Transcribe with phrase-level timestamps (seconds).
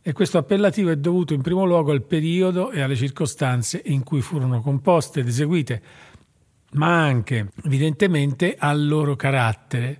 [0.06, 4.20] e questo appellativo è dovuto in primo luogo al periodo e alle circostanze in cui
[4.20, 5.82] furono composte ed eseguite,
[6.72, 9.98] ma anche evidentemente al loro carattere,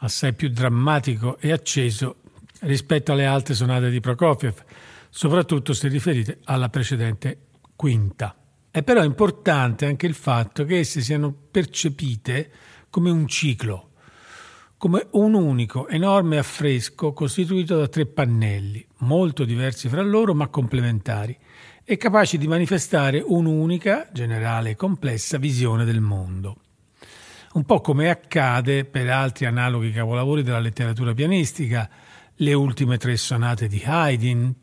[0.00, 2.16] assai più drammatico e acceso
[2.60, 4.62] rispetto alle altre sonate di Prokofiev,
[5.08, 7.38] soprattutto se riferite alla precedente
[7.76, 8.36] quinta.
[8.70, 12.50] È però importante anche il fatto che esse siano percepite
[12.90, 13.92] come un ciclo,
[14.76, 21.36] come un unico enorme affresco costituito da tre pannelli, molto diversi fra loro ma complementari,
[21.84, 26.56] e capaci di manifestare un'unica, generale e complessa visione del mondo.
[27.52, 31.90] Un po' come accade per altri analoghi capolavori della letteratura pianistica,
[32.36, 34.54] le ultime tre sonate di Haydn,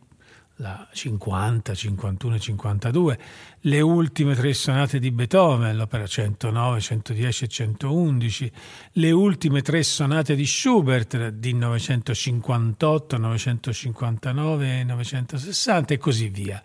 [0.57, 3.19] la 50, 51 e 52,
[3.61, 8.51] le ultime tre sonate di Beethoven, l'opera 109, 110 e 111,
[8.93, 16.61] le ultime tre sonate di Schubert di 958, 959 e 960 e così via,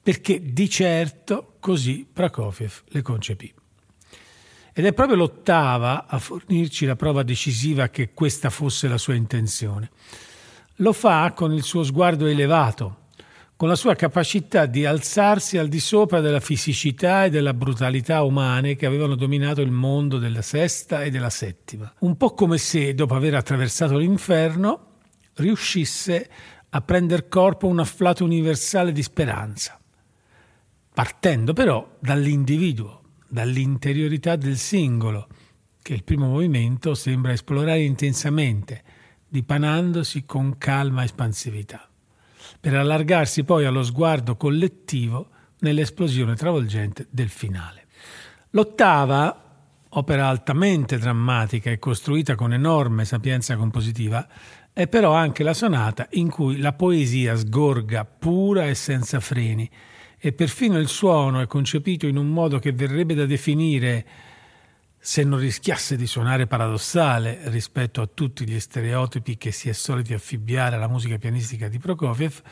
[0.00, 3.52] perché di certo così Prokofiev le concepì.
[4.72, 9.90] Ed è proprio l'ottava a fornirci la prova decisiva che questa fosse la sua intenzione.
[10.76, 12.99] Lo fa con il suo sguardo elevato,
[13.60, 18.74] con la sua capacità di alzarsi al di sopra della fisicità e della brutalità umane
[18.74, 21.92] che avevano dominato il mondo della sesta e della settima.
[21.98, 25.00] Un po' come se, dopo aver attraversato l'inferno,
[25.34, 26.30] riuscisse
[26.70, 29.78] a prendere corpo un afflato universale di speranza,
[30.94, 35.28] partendo però dall'individuo, dall'interiorità del singolo,
[35.82, 38.82] che il primo movimento sembra esplorare intensamente,
[39.28, 41.89] dipanandosi con calma espansività
[42.58, 45.28] per allargarsi poi allo sguardo collettivo
[45.60, 47.86] nell'esplosione travolgente del finale.
[48.50, 49.44] L'ottava,
[49.90, 54.26] opera altamente drammatica e costruita con enorme sapienza compositiva,
[54.72, 59.68] è però anche la sonata in cui la poesia sgorga pura e senza freni
[60.22, 64.06] e perfino il suono è concepito in un modo che verrebbe da definire
[65.02, 70.12] se non rischiasse di suonare paradossale rispetto a tutti gli stereotipi che si è soliti
[70.12, 72.42] affibbiare alla musica pianistica di Prokofiev,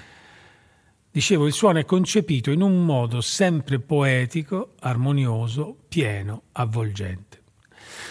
[1.10, 7.42] dicevo il suono è concepito in un modo sempre poetico, armonioso, pieno, avvolgente.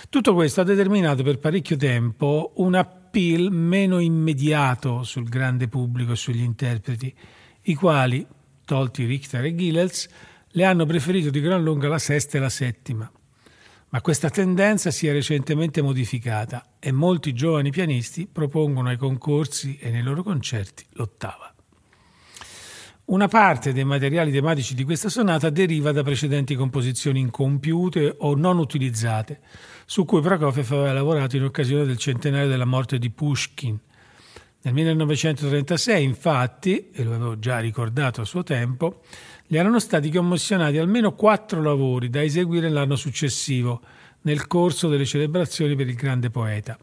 [0.08, 6.16] Tutto questo ha determinato per parecchio tempo un appeal meno immediato sul grande pubblico e
[6.16, 7.12] sugli interpreti,
[7.64, 8.26] i quali,
[8.64, 10.08] tolti Richter e Gillels,
[10.50, 13.12] le hanno preferito di gran lunga la sesta e la settima
[13.98, 19.90] ma questa tendenza si è recentemente modificata e molti giovani pianisti propongono ai concorsi e
[19.90, 21.52] nei loro concerti l'ottava.
[23.06, 28.60] Una parte dei materiali tematici di questa sonata deriva da precedenti composizioni incompiute o non
[28.60, 29.40] utilizzate,
[29.88, 33.80] su cui Prokofiev aveva lavorato in occasione del centenario della morte di Pushkin.
[34.62, 39.02] Nel 1936, infatti, e lo avevo già ricordato a suo tempo,
[39.48, 43.82] gli erano stati commissionati almeno quattro lavori da eseguire l'anno successivo,
[44.22, 46.78] nel corso delle celebrazioni per il grande poeta.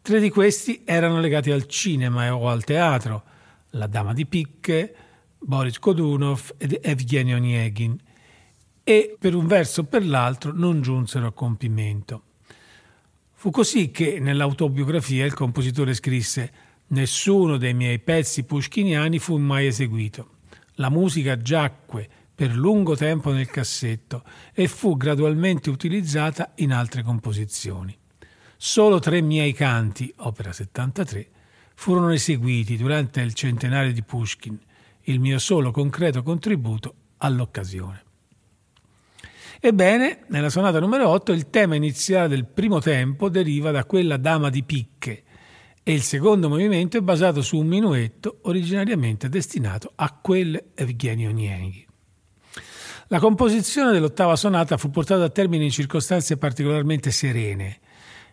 [0.00, 3.22] Tre di questi erano legati al cinema o al teatro,
[3.70, 4.94] La Dama di Picche,
[5.38, 7.98] Boris Kodunov ed Evgeny Onegin,
[8.82, 12.22] e per un verso o per l'altro non giunsero a compimento.
[13.34, 20.35] Fu così che nell'autobiografia il compositore scrisse Nessuno dei miei pezzi pushkiniani fu mai eseguito.
[20.76, 27.96] La musica giacque per lungo tempo nel cassetto e fu gradualmente utilizzata in altre composizioni.
[28.58, 31.28] Solo tre miei canti, opera 73,
[31.74, 34.58] furono eseguiti durante il centenario di Pushkin,
[35.04, 38.04] il mio solo concreto contributo all'occasione.
[39.58, 44.50] Ebbene, nella sonata numero 8 il tema iniziale del primo tempo deriva da quella dama
[44.50, 45.22] di picche
[45.88, 51.86] e il secondo movimento è basato su un minuetto originariamente destinato a quel Evgenio Nieghi.
[53.06, 57.78] La composizione dell'ottava sonata fu portata a termine in circostanze particolarmente serene.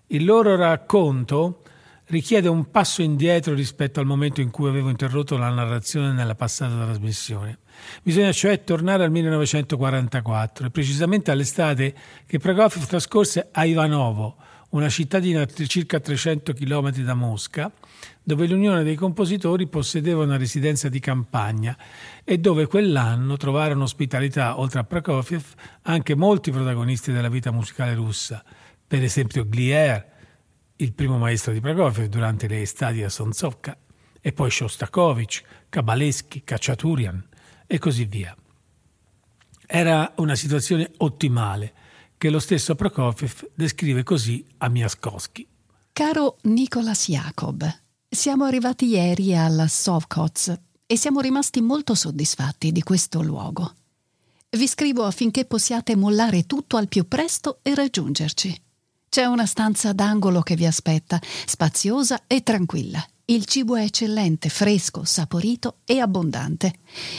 [0.07, 1.61] Il loro racconto
[2.05, 6.73] richiede un passo indietro rispetto al momento in cui avevo interrotto la narrazione nella passata
[6.85, 7.59] trasmissione.
[8.01, 11.93] Bisogna cioè tornare al 1944 e precisamente all'estate
[12.25, 14.37] che Prokofiev trascorse a Ivanovo,
[14.73, 17.71] una cittadina a circa 300 km da Mosca,
[18.23, 21.77] dove l'Unione dei compositori possedeva una residenza di campagna
[22.23, 25.43] e dove quell'anno trovarono ospitalità, oltre a Prokofiev,
[25.83, 28.43] anche molti protagonisti della vita musicale russa,
[28.87, 30.11] per esempio Glier,
[30.77, 33.77] il primo maestro di Prokofiev durante le estati a Sonzovka,
[34.19, 37.23] e poi Shostakovich, Kabaleschi, Kachaturian
[37.67, 38.35] e così via.
[39.67, 41.73] Era una situazione ottimale
[42.23, 45.45] che lo stesso Prokofiev descrive così a Miaskowski.
[45.91, 47.69] Caro Nicolas Jacob,
[48.07, 53.73] siamo arrivati ieri alla Sovkoz e siamo rimasti molto soddisfatti di questo luogo.
[54.51, 58.61] Vi scrivo affinché possiate mollare tutto al più presto e raggiungerci.
[59.09, 63.05] C'è una stanza d'angolo che vi aspetta, spaziosa e tranquilla.
[63.25, 66.73] Il cibo è eccellente, fresco, saporito e abbondante.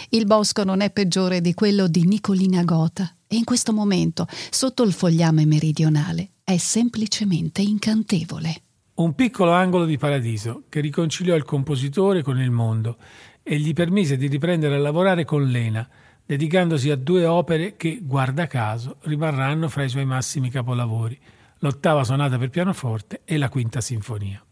[0.09, 4.83] Il bosco non è peggiore di quello di Nicolina Gota e in questo momento, sotto
[4.83, 8.63] il fogliame meridionale, è semplicemente incantevole.
[8.95, 12.97] Un piccolo angolo di paradiso che riconciliò il compositore con il mondo
[13.43, 15.89] e gli permise di riprendere a lavorare con Lena,
[16.25, 21.19] dedicandosi a due opere che, guarda caso, rimarranno fra i suoi massimi capolavori,
[21.59, 24.43] l'ottava sonata per pianoforte e la quinta sinfonia.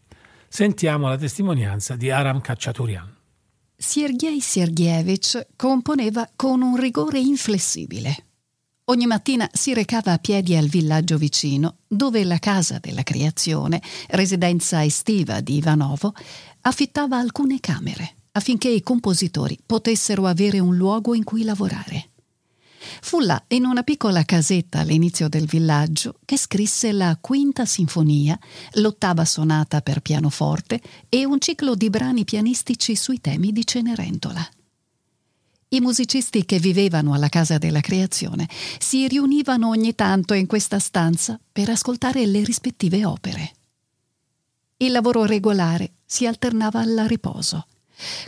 [0.47, 3.15] Sentiamo la testimonianza di Aram Khachaturian.
[3.75, 8.25] Sergei Sergeyevich componeva con un rigore inflessibile.
[8.85, 14.83] Ogni mattina si recava a piedi al villaggio vicino, dove la casa della creazione, residenza
[14.83, 16.13] estiva di Ivanovo,
[16.61, 22.09] affittava alcune camere affinché i compositori potessero avere un luogo in cui lavorare.
[23.01, 28.37] Fu là, in una piccola casetta all'inizio del villaggio, che scrisse la quinta sinfonia,
[28.73, 34.45] l'ottava sonata per pianoforte e un ciclo di brani pianistici sui temi di Cenerentola.
[35.73, 38.47] I musicisti che vivevano alla Casa della Creazione
[38.77, 43.53] si riunivano ogni tanto in questa stanza per ascoltare le rispettive opere.
[44.77, 47.65] Il lavoro regolare si alternava al riposo.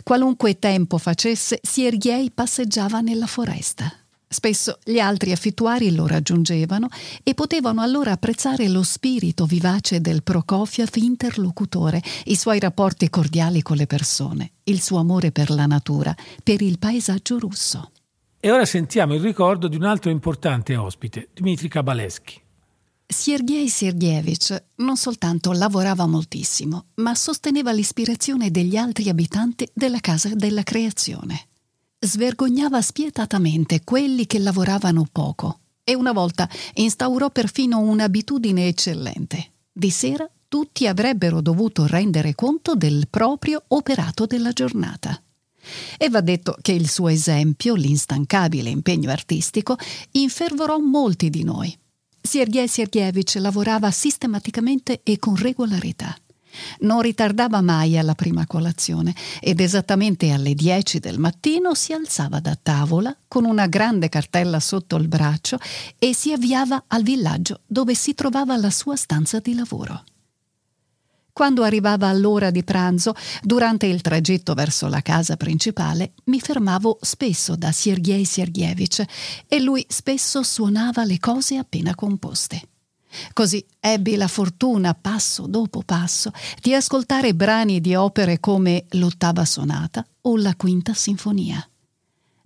[0.02, 3.92] Qualunque tempo facesse, Siergiei passeggiava nella foresta.
[4.28, 6.88] Spesso gli altri affittuari lo raggiungevano
[7.22, 13.76] e potevano allora apprezzare lo spirito vivace del Prokofiev interlocutore, i suoi rapporti cordiali con
[13.76, 17.92] le persone, il suo amore per la natura, per il paesaggio russo.
[18.40, 22.40] E ora sentiamo il ricordo di un altro importante ospite, Dmitry Kabaleschi.
[23.06, 30.64] Sergei Sergeyevich non soltanto lavorava moltissimo, ma sosteneva l'ispirazione degli altri abitanti della casa della
[30.64, 31.46] creazione
[31.98, 39.52] svergognava spietatamente quelli che lavoravano poco e una volta instaurò perfino un'abitudine eccellente.
[39.72, 45.20] Di sera tutti avrebbero dovuto rendere conto del proprio operato della giornata.
[45.98, 49.76] E va detto che il suo esempio, l'instancabile impegno artistico,
[50.12, 51.76] infervorò molti di noi.
[52.20, 56.16] Sergei Sergeyevich lavorava sistematicamente e con regolarità.
[56.80, 62.58] Non ritardava mai alla prima colazione ed esattamente alle 10 del mattino si alzava da
[62.60, 65.58] tavola con una grande cartella sotto il braccio
[65.98, 70.04] e si avviava al villaggio dove si trovava la sua stanza di lavoro.
[71.36, 77.56] Quando arrivava all'ora di pranzo, durante il tragitto verso la casa principale, mi fermavo spesso
[77.56, 79.04] da Sergei Sergeyevich
[79.46, 82.68] e lui spesso suonava le cose appena composte.
[83.32, 86.30] Così ebbi la fortuna, passo dopo passo,
[86.60, 91.66] di ascoltare brani di opere come l'ottava sonata o la quinta sinfonia.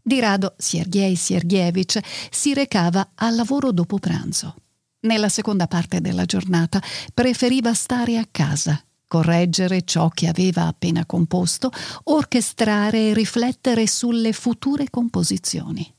[0.03, 2.01] Di rado Sergei Sergeyevich
[2.31, 4.55] si recava al lavoro dopo pranzo.
[5.01, 6.83] Nella seconda parte della giornata
[7.15, 11.71] preferiva stare a casa, correggere ciò che aveva appena composto,
[12.05, 15.95] orchestrare e riflettere sulle future composizioni.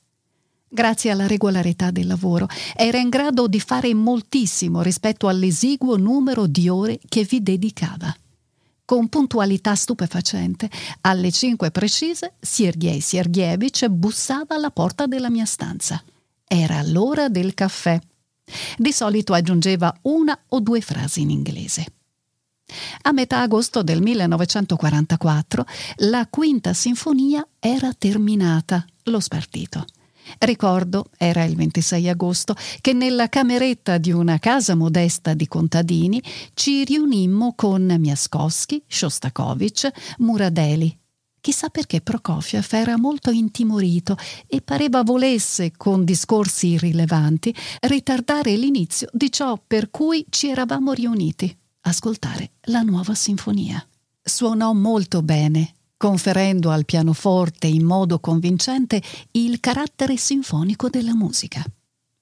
[0.74, 2.48] Grazie alla regolarità del lavoro,
[2.78, 8.16] era in grado di fare moltissimo rispetto all'esiguo numero di ore che vi dedicava.
[8.86, 10.70] Con puntualità stupefacente,
[11.02, 16.02] alle cinque precise, Sergei Sergeyevich bussava alla porta della mia stanza.
[16.48, 18.00] Era l'ora del caffè.
[18.78, 21.86] Di solito aggiungeva una o due frasi in inglese.
[23.02, 25.66] A metà agosto del 1944
[25.98, 29.86] la quinta sinfonia era terminata, lo spartito
[30.40, 36.22] Ricordo, era il 26 agosto, che nella cameretta di una casa modesta di contadini
[36.54, 40.98] ci riunimmo con Miaskowski, Shostakovich, Muradeli.
[41.42, 49.32] Chissà perché Prokofiev era molto intimorito e pareva volesse, con discorsi irrilevanti, ritardare l'inizio di
[49.32, 53.84] ciò per cui ci eravamo riuniti, ascoltare la nuova sinfonia.
[54.22, 59.00] Suonò molto bene, conferendo al pianoforte in modo convincente
[59.34, 61.64] il carattere sinfonico della musica.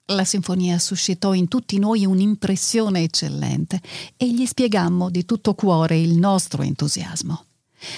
[0.07, 3.81] La sinfonia suscitò in tutti noi un'impressione eccellente
[4.17, 7.45] e gli spiegammo di tutto cuore il nostro entusiasmo.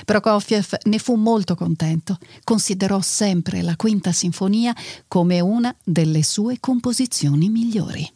[0.05, 4.75] Prokofiev ne fu molto contento, considerò sempre la quinta sinfonia
[5.07, 8.07] come una delle sue composizioni migliori.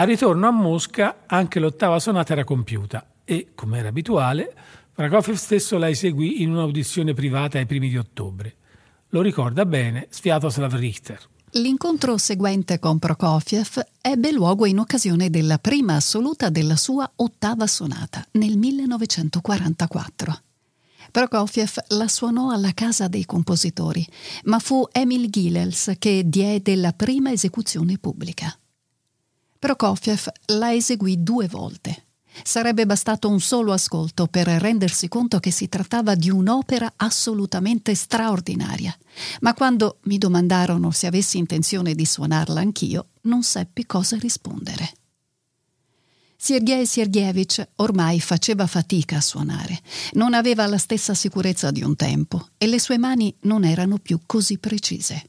[0.00, 4.54] Al ritorno a Mosca anche l'ottava sonata era compiuta e, come era abituale,
[4.94, 8.56] Prokofiev stesso la eseguì in un'audizione privata ai primi di ottobre.
[9.08, 11.20] Lo ricorda bene Sviatoslav Richter.
[11.50, 18.26] L'incontro seguente con Prokofiev ebbe luogo in occasione della prima assoluta della sua ottava sonata
[18.32, 20.38] nel 1944.
[21.10, 24.06] Prokofiev la suonò alla Casa dei Compositori,
[24.44, 28.54] ma fu Emil Gilels che diede la prima esecuzione pubblica.
[29.60, 32.06] Prokofiev la eseguì due volte.
[32.42, 38.96] Sarebbe bastato un solo ascolto per rendersi conto che si trattava di un'opera assolutamente straordinaria.
[39.42, 44.94] Ma quando mi domandarono se avessi intenzione di suonarla anch'io, non seppi cosa rispondere.
[46.38, 49.78] Sergei Sergeyevich ormai faceva fatica a suonare,
[50.12, 54.20] non aveva la stessa sicurezza di un tempo e le sue mani non erano più
[54.24, 55.22] così precise.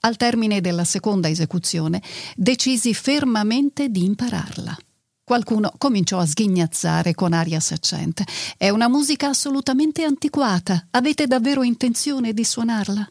[0.00, 2.00] Al termine della seconda esecuzione
[2.36, 4.76] decisi fermamente di impararla.
[5.24, 8.24] Qualcuno cominciò a sghignazzare con aria saccente.
[8.56, 10.86] È una musica assolutamente antiquata.
[10.92, 13.06] Avete davvero intenzione di suonarla?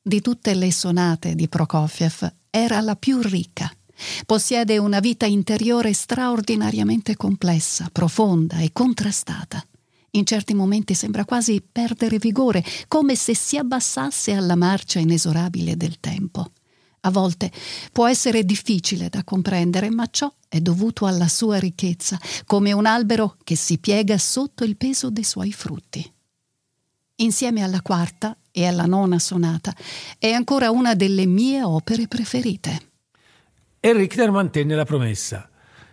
[0.00, 3.70] Di tutte le sonate di Prokofiev era la più ricca.
[4.24, 9.62] Possiede una vita interiore straordinariamente complessa, profonda e contrastata.
[10.12, 16.00] In certi momenti sembra quasi perdere vigore, come se si abbassasse alla marcia inesorabile del
[16.00, 16.50] tempo.
[17.02, 17.50] A volte
[17.92, 23.36] può essere difficile da comprendere, ma ciò è dovuto alla sua ricchezza, come un albero
[23.44, 26.12] che si piega sotto il peso dei suoi frutti.
[27.16, 29.74] Insieme alla quarta e alla nona sonata
[30.18, 32.88] è ancora una delle mie opere preferite.
[33.78, 35.49] E Richter mantenne la promessa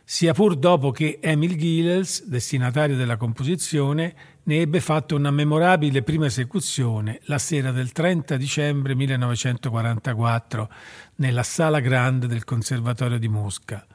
[0.10, 6.28] sia pur dopo che Emil Gilels, destinatario della composizione, ne ebbe fatto una memorabile prima
[6.28, 10.70] esecuzione la sera del 30 dicembre 1944
[11.16, 13.86] nella Sala Grande del Conservatorio di Mosca.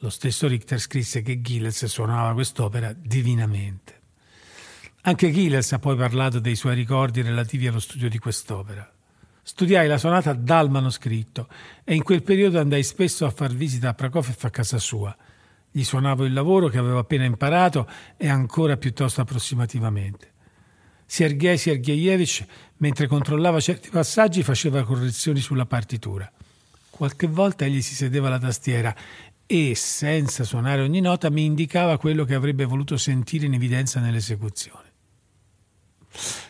[0.00, 4.00] Lo stesso Richter scrisse che Gilels suonava quest'opera divinamente.
[5.00, 8.92] Anche Gilels ha poi parlato dei suoi ricordi relativi allo studio di quest'opera.
[9.42, 11.48] Studiai la sonata dal manoscritto
[11.82, 15.16] e in quel periodo andai spesso a far visita a Prokofiev a casa sua–
[15.70, 20.32] gli suonavo il lavoro che avevo appena imparato e ancora piuttosto approssimativamente.
[21.06, 22.44] Sergei Sergeyevich,
[22.78, 26.30] mentre controllava certi passaggi, faceva correzioni sulla partitura.
[26.88, 28.94] Qualche volta egli si sedeva alla tastiera
[29.46, 34.88] e, senza suonare ogni nota, mi indicava quello che avrebbe voluto sentire in evidenza nell'esecuzione.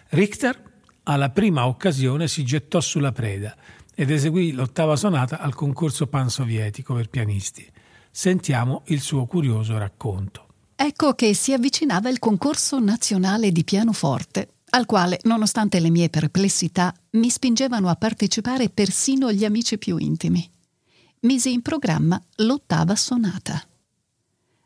[0.09, 0.63] Richter
[1.05, 3.57] alla prima occasione si gettò sulla preda
[3.95, 7.67] ed eseguì l'ottava sonata al concorso pansovietico per pianisti.
[8.13, 10.47] Sentiamo il suo curioso racconto.
[10.75, 16.95] Ecco che si avvicinava il concorso nazionale di pianoforte, al quale, nonostante le mie perplessità,
[17.13, 20.49] mi spingevano a partecipare persino gli amici più intimi.
[21.21, 23.63] Misi in programma l'ottava sonata.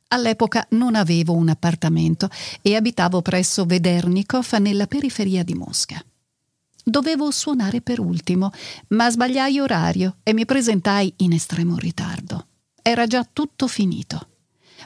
[0.08, 2.28] All'epoca non avevo un appartamento
[2.62, 6.02] e abitavo presso Vedernikov nella periferia di Mosca.
[6.82, 8.52] Dovevo suonare per ultimo,
[8.88, 12.46] ma sbagliai orario e mi presentai in estremo ritardo.
[12.86, 14.28] Era già tutto finito.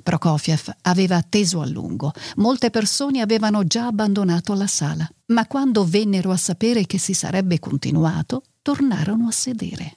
[0.04, 6.30] Prokofiev aveva atteso a lungo, molte persone avevano già abbandonato la sala, ma quando vennero
[6.30, 9.96] a sapere che si sarebbe continuato, tornarono a sedere.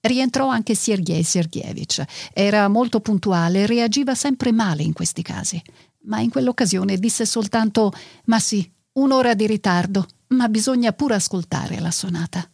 [0.00, 2.02] Rientrò anche Sergei Sergeyevich.
[2.32, 5.62] Era molto puntuale reagiva sempre male in questi casi.
[6.04, 7.92] Ma in quell'occasione disse soltanto:
[8.24, 12.48] Ma sì, un'ora di ritardo, ma bisogna pure ascoltare la sonata.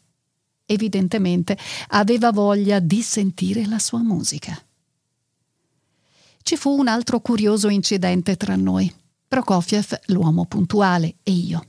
[0.66, 1.56] Evidentemente
[1.88, 4.60] aveva voglia di sentire la sua musica.
[6.42, 8.92] Ci fu un altro curioso incidente tra noi.
[9.28, 11.64] Prokofiev, l'uomo puntuale, e io.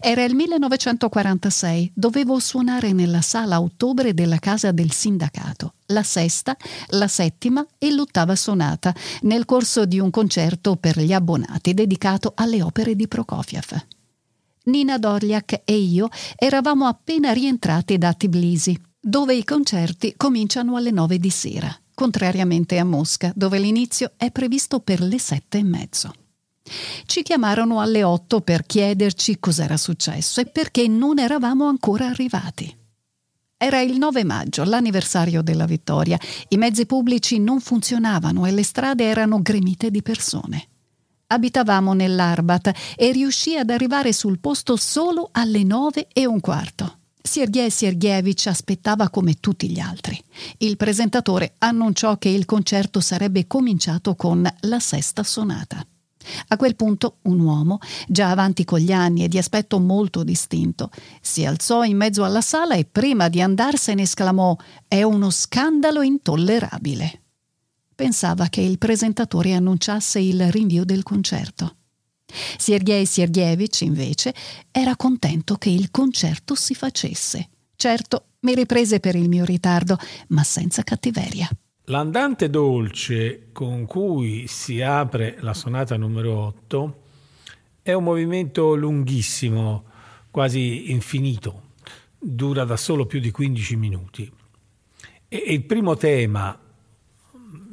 [0.00, 6.56] Era il 1946, dovevo suonare nella sala a ottobre della casa del sindacato, la sesta,
[6.88, 12.60] la settima e l'ottava sonata, nel corso di un concerto per gli abbonati dedicato alle
[12.62, 13.97] opere di Prokofiev.
[14.68, 21.18] Nina Dorliak e io eravamo appena rientrati da Tbilisi, dove i concerti cominciano alle nove
[21.18, 26.12] di sera, contrariamente a Mosca, dove l'inizio è previsto per le sette e mezzo.
[27.06, 32.76] Ci chiamarono alle otto per chiederci cos'era successo e perché non eravamo ancora arrivati.
[33.56, 36.18] Era il 9 maggio, l'anniversario della vittoria.
[36.48, 40.68] I mezzi pubblici non funzionavano e le strade erano gremite di persone.
[41.30, 47.00] Abitavamo nell'Arbat e riuscì ad arrivare sul posto solo alle nove e un quarto.
[47.20, 50.18] Sergei Sergeyevich aspettava come tutti gli altri.
[50.58, 55.86] Il presentatore annunciò che il concerto sarebbe cominciato con la sesta sonata.
[56.48, 60.90] A quel punto un uomo, già avanti con gli anni e di aspetto molto distinto,
[61.20, 67.22] si alzò in mezzo alla sala e prima di andarsene esclamò È uno scandalo intollerabile
[67.98, 71.78] pensava che il presentatore annunciasse il rinvio del concerto.
[72.56, 74.32] Sergei Sergeyevich, invece,
[74.70, 77.48] era contento che il concerto si facesse.
[77.74, 81.48] Certo, mi riprese per il mio ritardo, ma senza cattiveria.
[81.86, 87.02] L'andante dolce con cui si apre la sonata numero 8
[87.82, 89.86] è un movimento lunghissimo,
[90.30, 91.70] quasi infinito,
[92.16, 94.32] dura da solo più di 15 minuti.
[95.26, 96.56] E il primo tema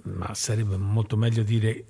[0.06, 1.86] ma sarebbe molto meglio dire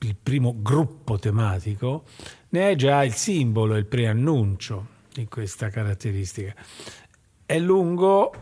[0.00, 2.04] il primo gruppo tematico,
[2.50, 6.54] ne è già il simbolo, il preannuncio di questa caratteristica.
[7.44, 8.32] È lungo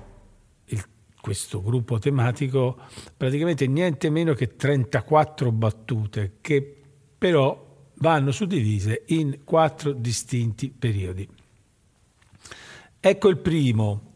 [0.66, 0.84] il,
[1.20, 2.78] questo gruppo tematico,
[3.16, 6.82] praticamente niente meno che 34 battute, che
[7.16, 11.26] però vanno suddivise in quattro distinti periodi.
[13.00, 14.12] Ecco il primo,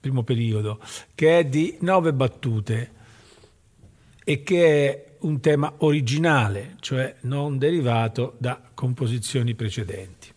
[0.00, 0.80] primo periodo,
[1.14, 2.96] che è di nove battute
[4.28, 10.28] e che è un tema originale, cioè non derivato da composizioni precedenti.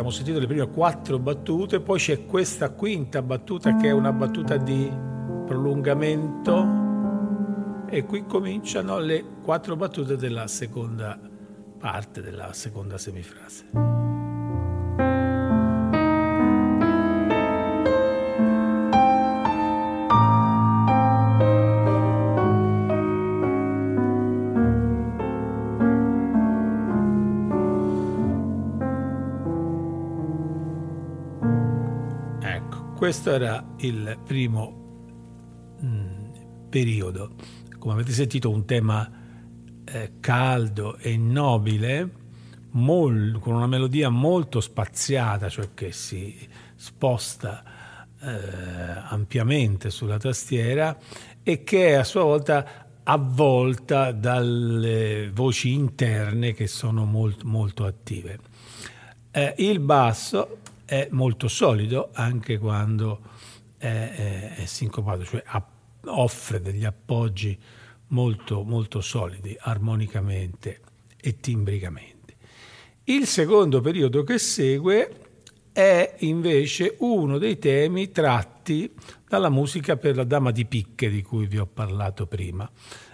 [0.00, 4.56] Abbiamo sentito le prime quattro battute, poi c'è questa quinta battuta che è una battuta
[4.56, 4.90] di
[5.46, 6.78] prolungamento
[7.86, 11.18] e qui cominciano le quattro battute della seconda
[11.78, 14.09] parte, della seconda semifrase.
[33.00, 37.34] Questo era il primo mm, periodo.
[37.78, 39.10] Come avete sentito, un tema
[39.86, 42.10] eh, caldo e nobile,
[42.72, 47.64] mol, con una melodia molto spaziata, cioè che si sposta
[48.20, 48.28] eh,
[49.08, 50.94] ampiamente sulla tastiera
[51.42, 58.38] e che è a sua volta avvolta dalle voci interne che sono molto, molto attive.
[59.30, 60.58] Eh, il basso
[60.90, 63.20] è molto solido anche quando
[63.78, 65.44] è, è, è sincopato, cioè
[66.06, 67.56] offre degli appoggi
[68.08, 70.80] molto, molto solidi armonicamente
[71.16, 72.34] e timbricamente.
[73.04, 75.14] Il secondo periodo che segue
[75.70, 78.92] è invece uno dei temi tratti
[79.28, 82.68] dalla musica per la Dama di Picche di cui vi ho parlato prima.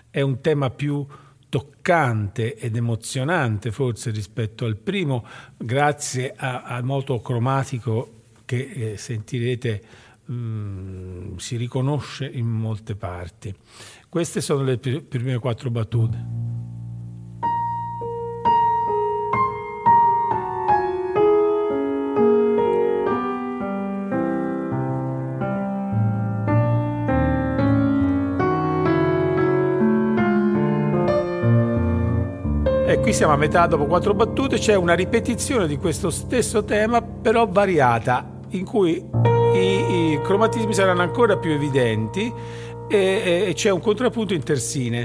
[0.09, 1.07] È un tema più
[1.49, 8.13] toccante ed emozionante forse rispetto al primo, grazie al moto cromatico
[8.45, 9.83] che eh, sentirete
[10.25, 13.55] mh, mm, si riconosce in molte parti.
[14.09, 16.66] Queste sono le prime quattro battute.
[33.07, 37.47] Qui siamo a metà dopo quattro battute, c'è una ripetizione di questo stesso tema, però
[37.47, 38.95] variata, in cui
[39.55, 39.59] i,
[40.11, 42.33] i cromatismi saranno ancora più evidenti
[42.89, 45.05] e, e c'è un contrappunto in terzine.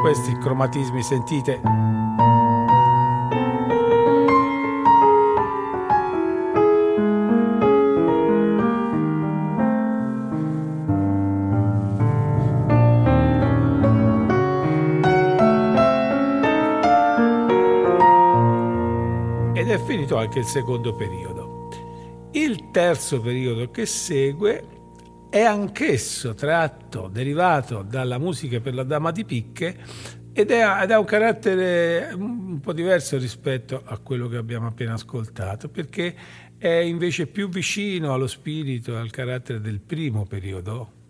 [0.00, 1.60] Questi cromatismi sentite
[20.14, 21.68] finito anche il secondo periodo.
[22.32, 24.64] Il terzo periodo che segue
[25.30, 29.76] è anch'esso tratto, derivato dalla musica per la Dama di Picche
[30.32, 36.14] ed, ha un carattere un po' diverso rispetto a quello che abbiamo appena ascoltato, perché
[36.58, 41.02] è invece più vicino allo spirito e al carattere del primo periodo.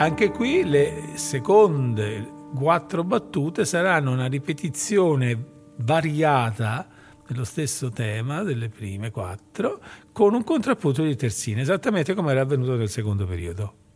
[0.00, 5.36] Anche qui le seconde quattro battute saranno una ripetizione
[5.78, 6.86] variata
[7.26, 9.80] dello stesso tema delle prime quattro
[10.12, 13.87] con un contrappunto di terzine, esattamente come era avvenuto nel secondo periodo.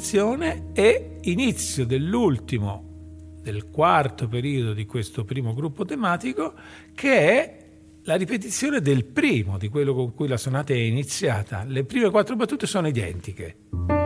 [0.00, 6.54] Sospensione e inizio dell'ultimo, del quarto periodo di questo primo gruppo tematico,
[6.94, 7.56] che è
[8.04, 11.64] la ripetizione del primo, di quello con cui la sonata è iniziata.
[11.64, 13.99] Le prime quattro battute sono identiche.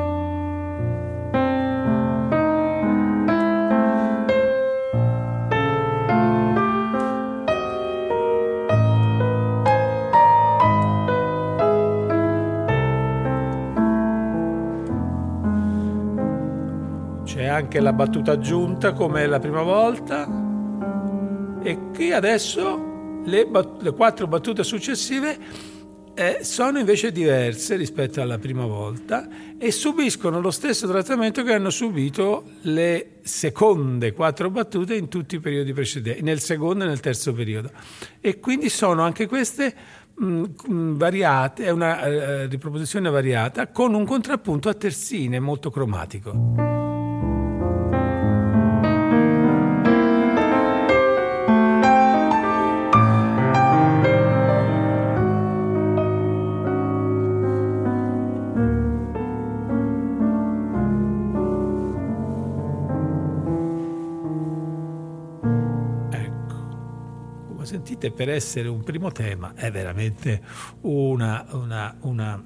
[17.75, 20.29] Anche la battuta aggiunta come la prima volta
[21.61, 25.37] e qui adesso le, bat- le quattro battute successive
[26.15, 29.27] eh, sono invece diverse rispetto alla prima volta
[29.59, 35.41] e subiscono lo stesso trattamento che hanno subito le seconde quattro battute in tutti i
[35.41, 37.73] periodi precedenti, nel secondo e nel terzo periodo.
[38.21, 39.75] E quindi sono anche queste
[40.15, 46.94] mh, variate, è una eh, riproposizione variata con un contrappunto a terzine molto cromatico.
[68.05, 70.43] Sentite, per essere un primo tema è veramente
[70.83, 72.43] una, una, una,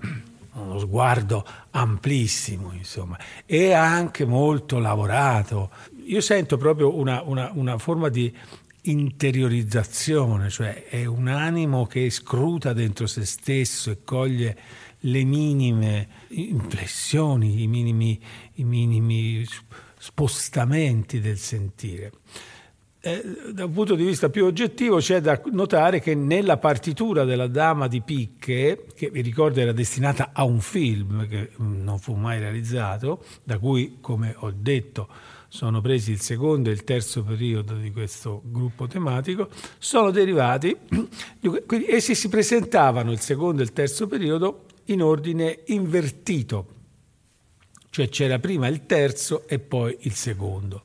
[0.53, 5.71] uno sguardo amplissimo, insomma, e anche molto lavorato.
[6.07, 8.35] Io sento proprio una, una forma di
[8.83, 14.57] interiorizzazione, cioè è un animo che scruta dentro se stesso e coglie
[15.01, 18.21] le minime impressioni, i minimi,
[18.55, 19.47] i minimi
[19.99, 22.13] spostamenti del sentire
[23.01, 27.47] eh, da un punto di vista più oggettivo c'è da notare che nella partitura della
[27.47, 32.15] Dama di Picche, che vi ricordo era destinata a un film che mm, non fu
[32.15, 35.09] mai realizzato, da cui, come ho detto,
[35.47, 40.77] sono presi il secondo e il terzo periodo di questo gruppo tematico, sono derivati,
[41.67, 46.67] quindi essi si presentavano il secondo e il terzo periodo in ordine invertito,
[47.91, 50.83] cioè c'era prima il terzo e poi il secondo.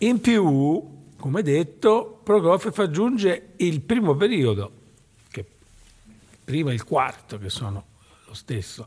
[0.00, 0.84] In più,
[1.18, 4.72] come detto, Prokofiev aggiunge il primo periodo,
[5.30, 5.42] che
[6.44, 7.84] prima il quarto, che sono
[8.26, 8.86] lo stesso,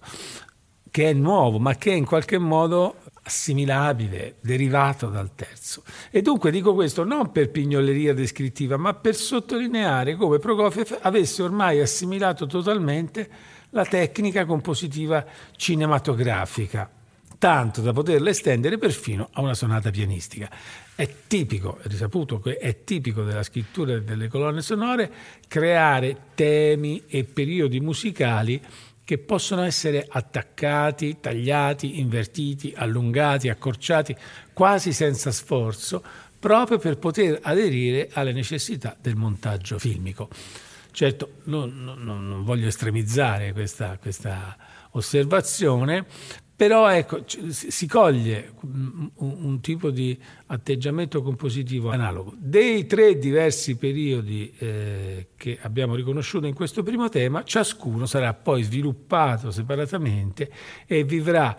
[0.92, 5.84] che è nuovo, ma che è in qualche modo assimilabile, derivato dal terzo.
[6.12, 11.80] E dunque dico questo non per pignoleria descrittiva, ma per sottolineare come Prokofiev avesse ormai
[11.82, 13.30] assimilato totalmente
[13.72, 16.88] la tecnica compositiva cinematografica,
[17.40, 20.50] tanto da poterla estendere perfino a una sonata pianistica.
[21.00, 25.10] È tipico, è risaputo che è tipico della scrittura delle colonne sonore
[25.48, 28.62] creare temi e periodi musicali
[29.06, 34.14] che possono essere attaccati, tagliati, invertiti, allungati, accorciati,
[34.52, 36.04] quasi senza sforzo,
[36.38, 40.28] proprio per poter aderire alle necessità del montaggio filmico.
[40.92, 44.58] Certo, non, non, non voglio estremizzare questa, questa
[44.92, 46.06] osservazione,
[46.60, 52.34] però ecco, si coglie un, un, tipo di atteggiamento compositivo analogo.
[52.36, 58.64] Dei tre diversi periodi eh, che abbiamo riconosciuto in questo primo tema, ciascuno sarà poi
[58.64, 60.52] sviluppato separatamente
[60.86, 61.56] e vivrà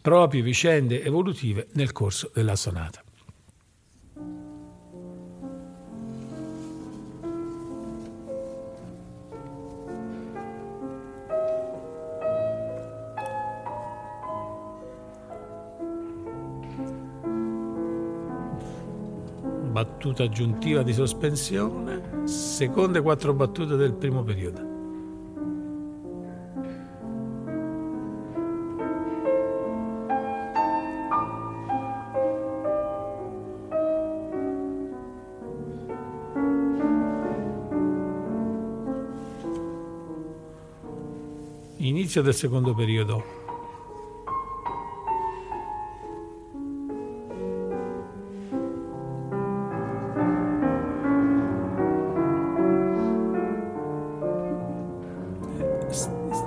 [0.00, 3.02] proprie vicende evolutive nel corso della sonata.
[19.68, 24.76] Battuta aggiuntiva di sospensione, seconde quattro battute del primo periodo.
[41.80, 43.47] Inizio del secondo periodo.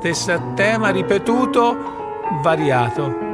[0.01, 1.77] Stesso tema ripetuto,
[2.41, 3.29] variato.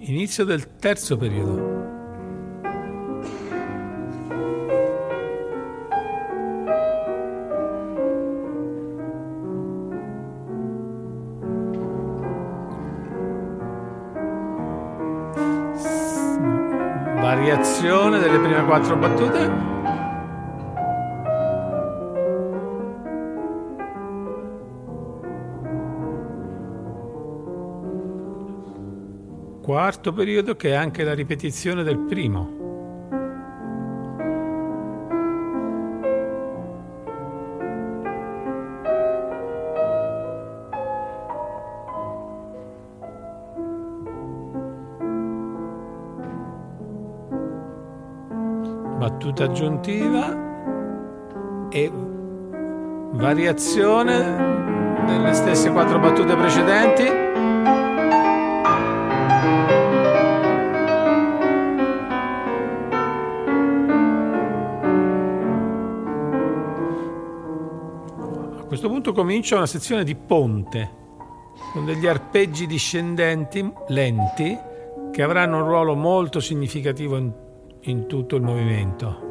[0.00, 1.73] Inizio del terzo periodo.
[17.34, 19.72] Variazione delle prime quattro battute.
[29.60, 32.63] Quarto periodo che è anche la ripetizione del primo.
[49.34, 51.90] Battuta aggiuntiva e
[53.12, 57.02] variazione delle stesse quattro battute precedenti.
[68.56, 71.02] A questo punto comincia una sezione di ponte
[71.72, 74.56] con degli arpeggi discendenti lenti
[75.10, 77.32] che avranno un ruolo molto significativo in
[77.84, 79.23] in tutto il movimento.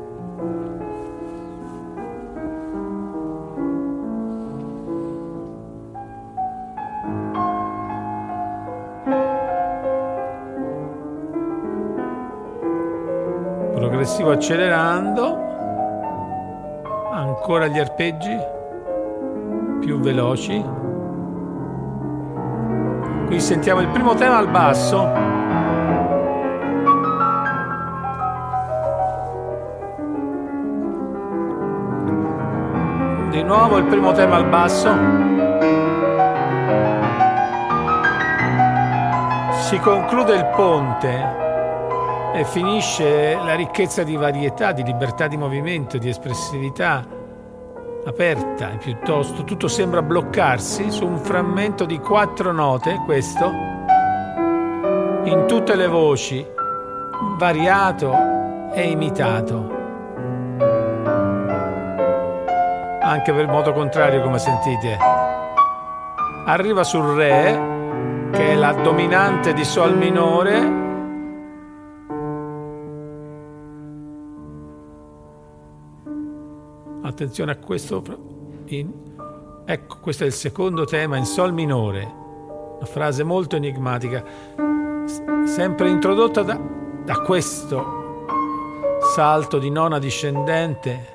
[14.44, 15.40] Accelerando,
[17.14, 18.38] ancora gli arpeggi
[19.80, 20.62] più veloci.
[23.26, 25.12] Qui sentiamo il primo tema al basso.
[33.30, 34.92] Di nuovo il primo tema al basso.
[39.52, 41.43] Si conclude il ponte
[42.34, 47.06] e finisce la ricchezza di varietà, di libertà di movimento, di espressività
[48.06, 49.44] aperta piuttosto.
[49.44, 53.46] Tutto sembra bloccarsi su un frammento di quattro note, questo,
[55.24, 56.46] in tutte le voci,
[57.38, 59.74] variato e imitato.
[63.14, 64.98] anche per modo contrario come sentite.
[66.46, 70.83] Arriva sul Re, che è la dominante di Sol minore.
[77.24, 78.04] Attenzione a questo.
[78.66, 78.92] In,
[79.66, 82.04] Ecco, questo è il secondo tema in Sol minore,
[82.76, 84.22] una frase molto enigmatica,
[85.46, 86.60] sempre introdotta da,
[87.06, 88.26] da questo
[89.16, 91.13] salto di nona discendente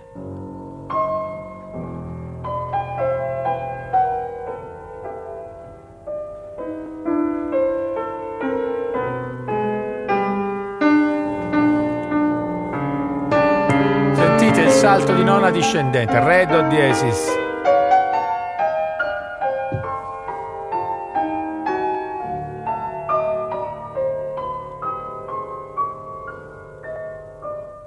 [14.79, 17.37] salto di nona discendente, Re Do diesis.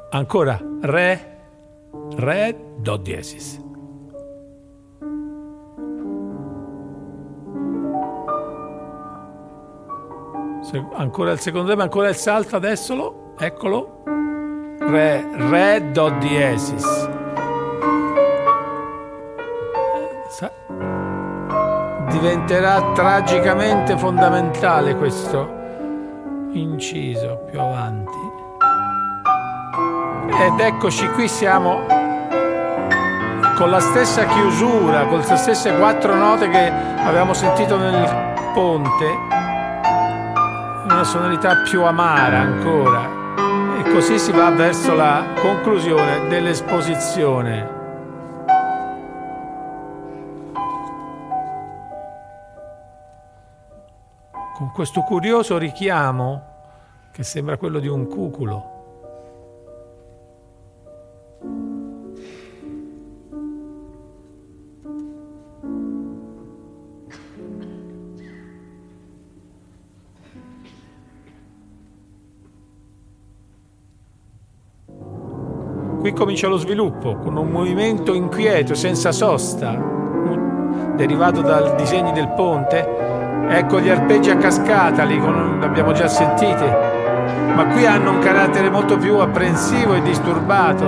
[0.10, 1.38] Ancora Re,
[2.18, 3.60] Re Do diesis.
[10.94, 14.01] ancora il secondo tema, ancora il salto, adesso lo, eccolo.
[14.84, 17.10] Re, re do diesis.
[22.10, 25.48] Diventerà tragicamente fondamentale questo
[26.54, 28.18] inciso più avanti.
[30.40, 31.86] Ed eccoci qui siamo
[33.56, 36.72] con la stessa chiusura, con le stesse quattro note che
[37.06, 39.06] abbiamo sentito nel ponte,
[40.90, 43.11] una sonorità più amara ancora.
[43.94, 47.80] Così si va verso la conclusione dell'esposizione.
[54.56, 56.42] Con questo curioso richiamo
[57.12, 58.81] che sembra quello di un cuculo.
[76.22, 79.76] Comincia lo sviluppo, con un movimento inquieto, senza sosta,
[80.96, 82.88] derivato dal disegno del ponte.
[83.50, 85.20] Ecco gli arpeggi a cascata, li
[85.62, 86.64] abbiamo già sentiti,
[87.56, 90.86] ma qui hanno un carattere molto più apprensivo e disturbato.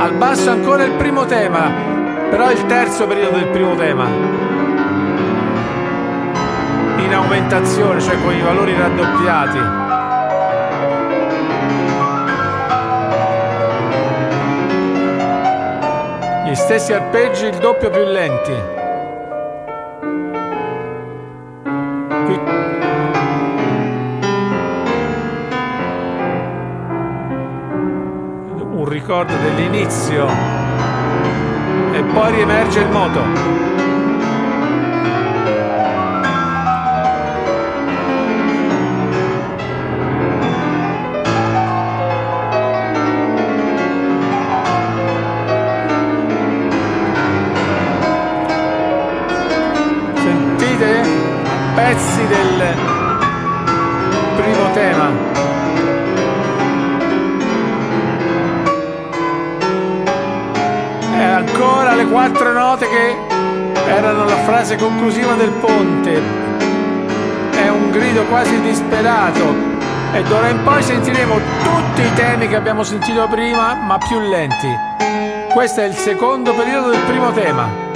[0.00, 1.70] Al basso ancora il primo tema,
[2.30, 4.06] però il terzo periodo del primo tema.
[6.96, 9.87] In aumentazione, cioè con i valori raddoppiati.
[16.58, 18.52] Stessi arpeggi il doppio più lenti.
[22.24, 22.40] Qui.
[28.72, 30.26] Un ricordo dell'inizio
[31.92, 33.67] e poi riemerge il moto.
[51.78, 52.76] Pezzi del
[54.34, 55.10] primo tema.
[61.14, 63.16] E ancora le quattro note che
[63.86, 66.20] erano la frase conclusiva del ponte.
[67.52, 69.76] È un grido quasi disperato.
[70.14, 74.76] E d'ora in poi sentiremo tutti i temi che abbiamo sentito prima, ma più lenti.
[75.52, 77.86] Questo è il secondo periodo del primo tema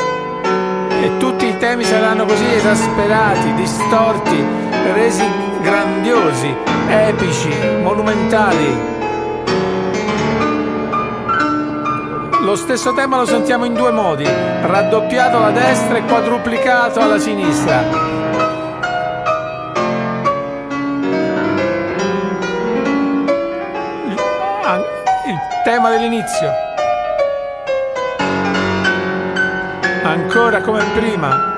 [1.02, 4.44] e tutti temi saranno così esasperati, distorti,
[4.94, 5.24] resi
[5.60, 6.52] grandiosi,
[6.88, 8.80] epici, monumentali.
[12.40, 18.10] Lo stesso tema lo sentiamo in due modi, raddoppiato alla destra e quadruplicato alla sinistra.
[25.28, 26.70] Il tema dell'inizio.
[30.04, 31.51] ancora come prima.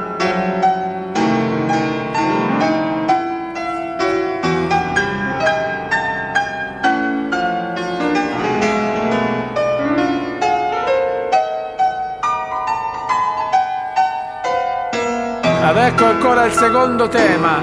[15.87, 17.63] Ecco ancora il secondo tema,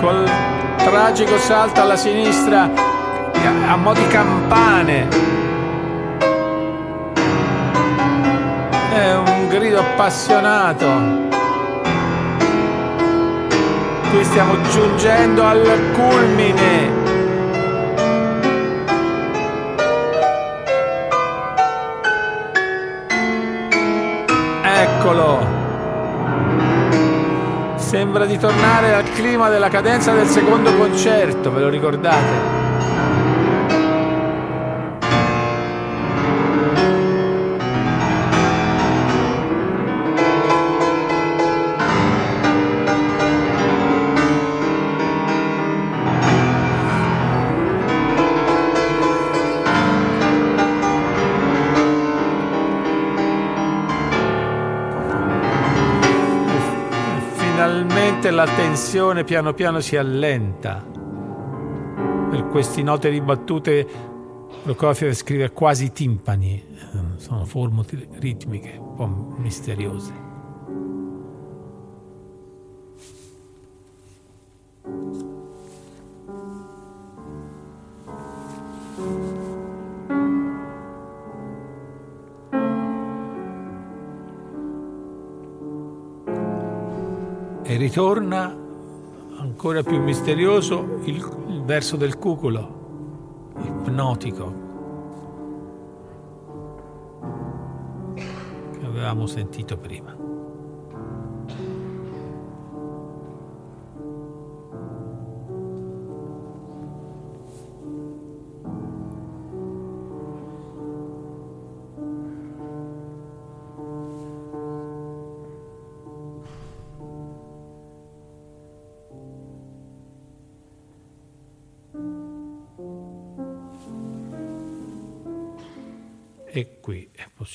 [0.00, 0.30] col
[0.76, 2.70] tragico salto alla sinistra
[3.68, 5.32] a mo' di campane.
[9.54, 10.86] grido appassionato.
[14.10, 17.03] Qui stiamo giungendo al culmine.
[28.14, 32.63] Sembra di tornare al clima della cadenza del secondo concerto, ve lo ricordate?
[58.24, 60.82] Probabilmente la tensione piano piano si allenta.
[62.30, 63.86] Per queste note ribattute
[64.62, 66.64] Prokofiev scrive quasi timpani,
[67.16, 69.06] sono forme ritmiche un po'
[69.36, 70.23] misteriose.
[87.66, 88.54] E ritorna
[89.38, 91.16] ancora più misterioso il,
[91.48, 94.52] il verso del cuculo, ipnotico,
[98.14, 100.13] che avevamo sentito prima.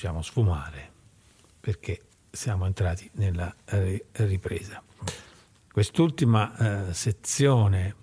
[0.00, 0.90] Possiamo sfumare
[1.60, 3.54] perché siamo entrati nella
[4.12, 4.82] ripresa.
[5.70, 7.94] Quest'ultima eh, sezione,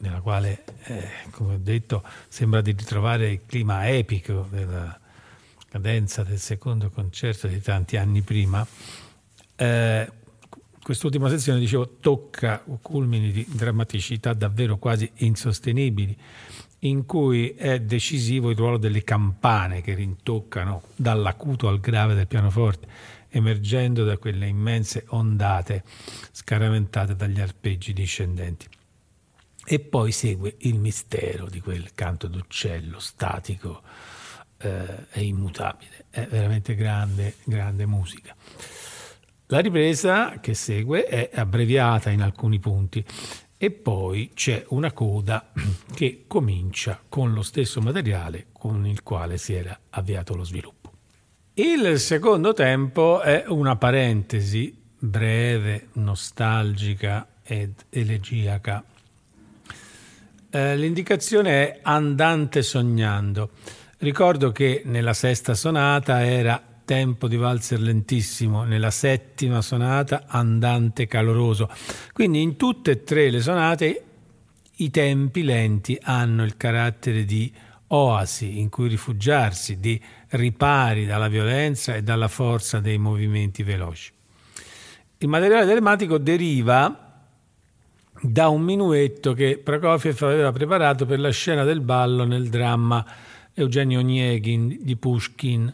[0.00, 5.00] nella quale, eh, come ho detto, sembra di ritrovare il clima epico della
[5.66, 8.66] cadenza del secondo concerto di tanti anni prima,
[9.56, 10.12] eh,
[10.82, 16.14] quest'ultima sezione, dicevo, tocca culmini di drammaticità davvero quasi insostenibili
[16.88, 22.86] in cui è decisivo il ruolo delle campane che rintoccano dall'acuto al grave del pianoforte,
[23.28, 25.82] emergendo da quelle immense ondate
[26.32, 28.66] scaraventate dagli arpeggi discendenti.
[29.64, 33.82] E poi segue il mistero di quel canto d'uccello statico
[34.58, 36.06] eh, e immutabile.
[36.08, 38.34] È veramente grande, grande musica.
[39.46, 43.04] La ripresa che segue è abbreviata in alcuni punti
[43.58, 45.52] e poi c'è una coda
[45.94, 50.92] che comincia con lo stesso materiale con il quale si era avviato lo sviluppo.
[51.54, 58.84] Il secondo tempo è una parentesi breve, nostalgica ed elegiaca.
[60.50, 63.50] Eh, l'indicazione è andante sognando.
[63.98, 71.68] Ricordo che nella sesta sonata era tempo di valzer lentissimo, nella settima sonata andante caloroso.
[72.14, 74.04] Quindi in tutte e tre le sonate
[74.76, 77.52] i tempi lenti hanno il carattere di
[77.88, 84.12] oasi in cui rifugiarsi, di ripari dalla violenza e dalla forza dei movimenti veloci.
[85.18, 87.24] Il materiale telematico deriva
[88.20, 93.04] da un minuetto che Prokofiev aveva preparato per la scena del ballo nel dramma
[93.54, 95.72] Eugenio Onegin di Pushkin,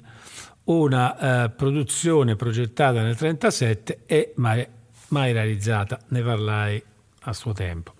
[0.65, 4.67] una eh, produzione progettata nel 1937 e mai,
[5.09, 6.83] mai realizzata, ne parlai
[7.21, 7.95] a suo tempo.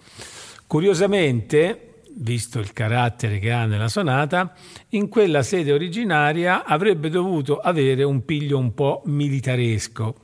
[0.67, 4.55] Curiosamente, visto il carattere che ha nella sonata,
[4.91, 10.17] in quella sede originaria avrebbe dovuto avere un piglio un po' militaresco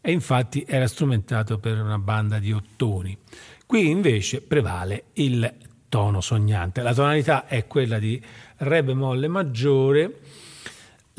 [0.00, 3.16] e infatti era strumentato per una banda di ottoni.
[3.66, 5.52] Qui invece prevale il
[5.88, 6.82] tono sognante.
[6.82, 8.22] La tonalità è quella di
[8.58, 10.20] Re bemolle maggiore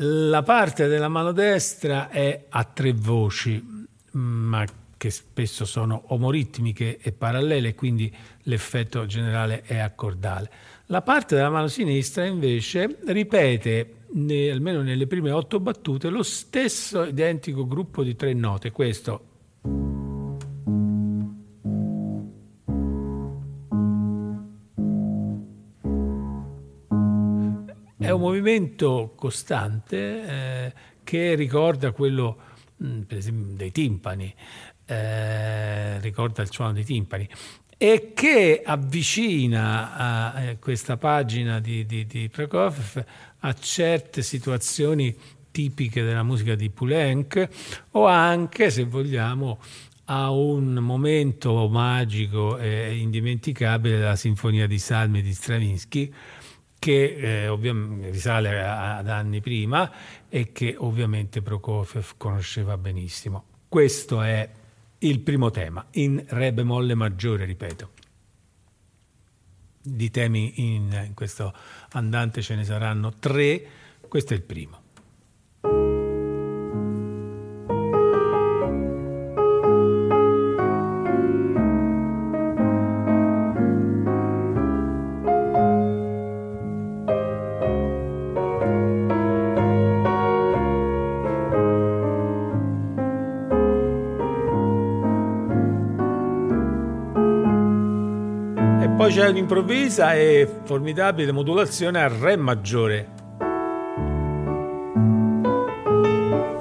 [0.00, 4.64] la parte della mano destra è a tre voci, ma
[4.96, 10.50] che spesso sono omoritmiche e parallele, quindi l'effetto generale è accordale.
[10.86, 17.04] La parte della mano sinistra invece ripete, ne, almeno nelle prime otto battute, lo stesso
[17.04, 18.70] identico gruppo di tre note.
[18.70, 19.27] Questo
[28.18, 30.72] un movimento costante eh,
[31.04, 32.36] che ricorda quello,
[32.76, 34.34] mh, mm, esempio, dei timpani,
[34.84, 37.28] eh, ricorda il suono dei timpani
[37.80, 43.04] e che avvicina a, a questa pagina di, di, di Prokofiev
[43.38, 45.16] a certe situazioni
[45.52, 47.48] tipiche della musica di Poulenc
[47.92, 49.60] o anche, se vogliamo,
[50.06, 56.12] a un momento magico e indimenticabile della Sinfonia di Salmi di Stravinsky,
[56.78, 59.90] che eh, ovviamente risale ad anni prima
[60.28, 63.44] e che ovviamente Prokofiev conosceva benissimo.
[63.68, 64.48] Questo è
[64.98, 67.90] il primo tema, in Re bemolle maggiore, ripeto.
[69.80, 71.52] Di temi in, in questo
[71.92, 73.66] andante ce ne saranno tre,
[74.08, 74.86] questo è il primo.
[99.18, 103.08] Poi c'è un'improvvisa e formidabile modulazione a Re maggiore.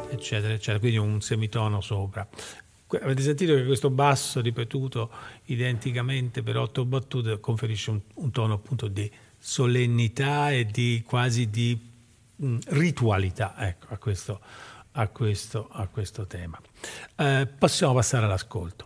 [0.09, 2.27] Eccetera, eccetera, quindi un semitono sopra.
[2.99, 5.11] Avete sentito che questo basso ripetuto
[5.45, 11.79] identicamente per otto battute conferisce un, un tono appunto di solennità e di quasi di
[12.37, 14.39] mh, mm, ritualità ecco, a, questo,
[14.93, 16.59] a, questo, a questo tema.
[17.17, 18.85] Eh, possiamo passare all'ascolto.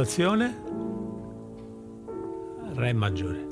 [0.00, 0.68] Modulazione
[2.74, 3.46] Re maggiore.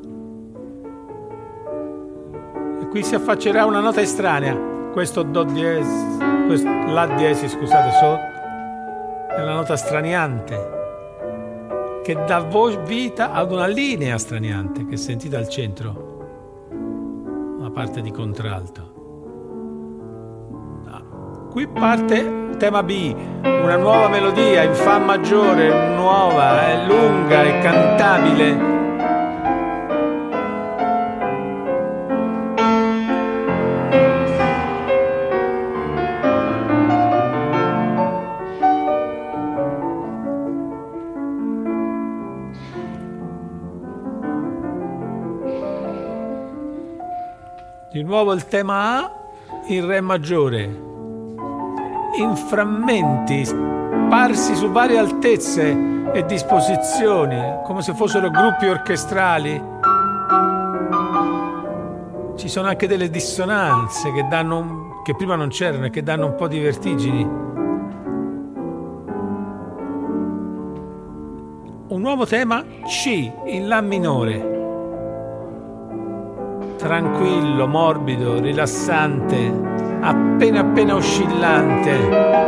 [2.80, 4.57] E qui si affaccerà una nota estranea,
[4.92, 10.76] questo Do diesis, questo, La diesis, scusate, sotto, è una nota straniante
[12.05, 12.40] che dà
[12.86, 16.68] vita ad una linea straniante che sentite al centro,
[17.59, 18.97] una parte di contralto.
[21.59, 28.77] Qui parte tema B, una nuova melodia in Fa maggiore, nuova, è lunga, è cantabile.
[47.91, 49.13] Di nuovo il tema A
[49.67, 50.87] in Re maggiore
[52.19, 59.62] in frammenti sparsi su varie altezze e disposizioni, come se fossero gruppi orchestrali.
[62.37, 66.35] Ci sono anche delle dissonanze che, danno, che prima non c'erano e che danno un
[66.37, 67.23] po' di vertigini.
[71.89, 74.57] Un nuovo tema C in La minore.
[76.77, 82.46] Tranquillo, morbido, rilassante, appena appena oscillante.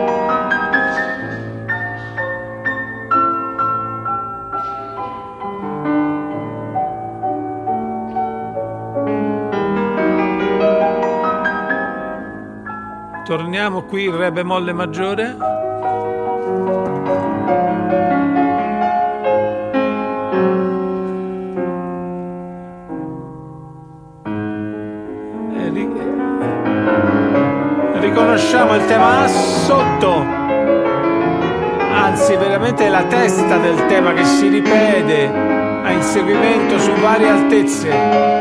[13.24, 15.59] Torniamo qui in Re bemolle maggiore.
[28.70, 30.12] Riconosciamo il tema sotto,
[31.92, 38.38] anzi veramente la testa del tema che si ripete a inseguimento su varie altezze.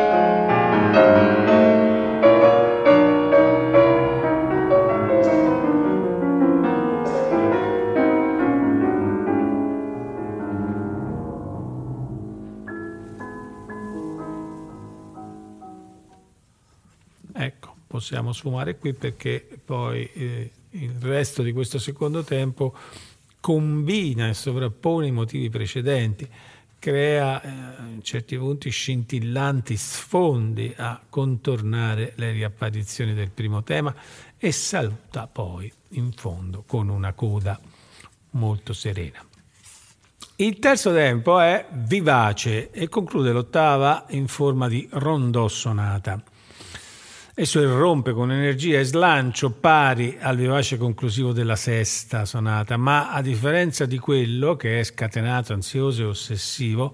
[18.00, 22.76] possiamo sfumare qui perché poi eh, il resto di questo secondo tempo
[23.40, 26.28] combina e sovrappone i motivi precedenti,
[26.80, 27.50] crea eh,
[27.92, 33.94] in certi punti scintillanti sfondi a contornare le riapparizioni del primo tema
[34.40, 37.60] e saluta poi in fondo con una coda
[38.32, 39.24] molto serena.
[40.38, 46.24] Il terzo tempo è vivace e conclude l'ottava in forma di rondò sonata.
[47.42, 53.22] Esso irrompe con energia e slancio pari al vivace conclusivo della sesta sonata, ma a
[53.22, 56.94] differenza di quello che è scatenato, ansioso e ossessivo,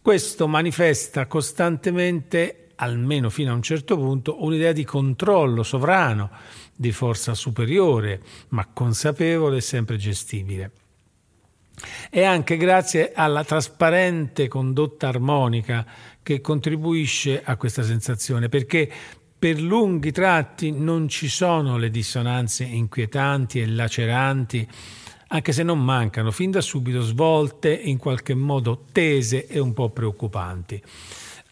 [0.00, 6.30] questo manifesta costantemente, almeno fino a un certo punto, un'idea di controllo sovrano,
[6.74, 10.70] di forza superiore, ma consapevole e sempre gestibile.
[12.08, 15.84] E anche grazie alla trasparente condotta armonica
[16.22, 18.90] che contribuisce a questa sensazione, perché
[19.38, 24.66] per lunghi tratti non ci sono le dissonanze inquietanti e laceranti,
[25.28, 29.90] anche se non mancano fin da subito svolte in qualche modo tese e un po'
[29.90, 30.82] preoccupanti.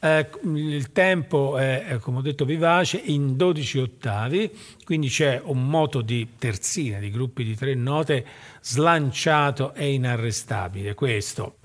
[0.01, 4.51] Eh, il tempo è, come ho detto, vivace in 12 ottavi,
[4.85, 8.25] quindi c'è un moto di terzine, di gruppi di tre note
[8.61, 10.95] slanciato e inarrestabile.
[10.95, 11.57] Questo.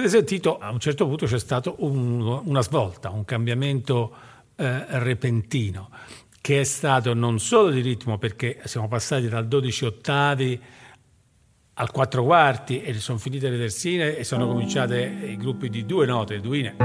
[0.00, 4.14] Avete sentito, a un certo punto c'è stata un, una svolta, un cambiamento
[4.56, 5.90] eh, repentino
[6.40, 10.60] che è stato non solo di ritmo, perché siamo passati dal 12 ottavi
[11.74, 16.06] al 4 quarti e sono finite le terzine e sono cominciate i gruppi di due
[16.06, 16.76] note, duine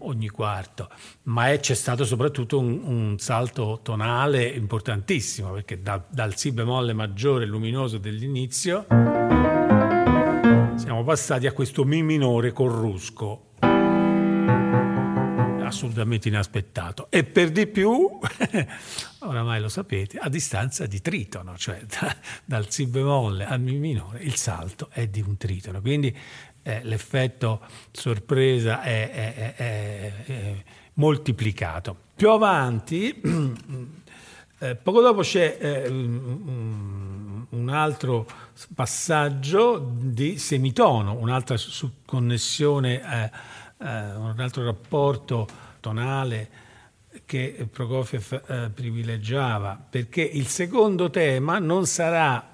[0.00, 0.88] ogni quarto,
[1.24, 6.92] ma è, c'è stato soprattutto un, un, salto tonale importantissimo perché da, dal Si bemolle
[6.92, 8.86] maggiore luminoso dell'inizio
[10.76, 13.50] siamo passati a questo Mi minore corrusco
[15.72, 17.06] assolutamente inaspettato.
[17.10, 18.18] E per di più,
[19.20, 22.14] oramai lo sapete, a distanza di tritono, cioè da,
[22.44, 26.14] dal Si bemolle al Mi minore il salto è di un tritono, quindi
[26.62, 30.64] eh, l'effetto sorpresa è, è, è, è,
[30.94, 31.96] moltiplicato.
[32.14, 33.20] Più avanti,
[34.60, 38.26] eh, poco dopo c'è eh, un altro
[38.74, 41.56] passaggio di semitono, un'altra
[42.04, 43.30] connessione, eh,
[43.84, 45.48] eh, un altro rapporto
[45.80, 46.60] tonale
[47.26, 52.48] che Prokofiev eh, privilegiava, perché il secondo tema non sarà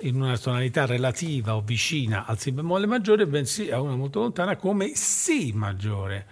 [0.00, 4.56] in una tonalità relativa o vicina al Si bemolle maggiore, bensì a una molto lontana
[4.56, 6.26] come Si maggiore.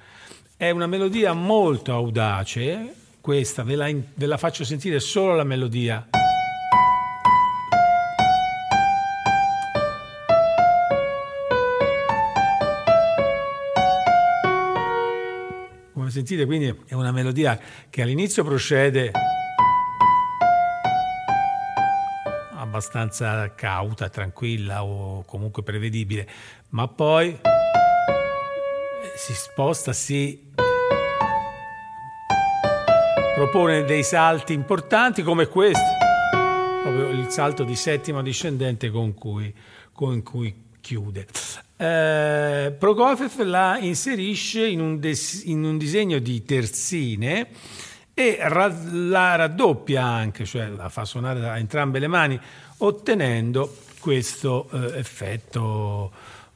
[0.57, 6.09] È una melodia molto audace, questa ve la, ve la faccio sentire solo la melodia.
[16.21, 17.59] Sentite quindi è una melodia
[17.89, 19.11] che all'inizio procede
[22.55, 26.29] abbastanza cauta, tranquilla o comunque prevedibile,
[26.71, 27.39] ma poi
[29.17, 30.53] si sposta, si
[33.35, 35.97] propone dei salti importanti come questo,
[36.83, 39.53] proprio il salto di settima discendente con cui,
[39.93, 41.27] con cui chiude.
[41.83, 47.47] Eh, Prokofiev la inserisce in un, des- in un disegno di terzine
[48.13, 52.39] e ra- la raddoppia anche, cioè la fa suonare da entrambe le mani,
[52.79, 56.13] ottenendo questo eh, effetto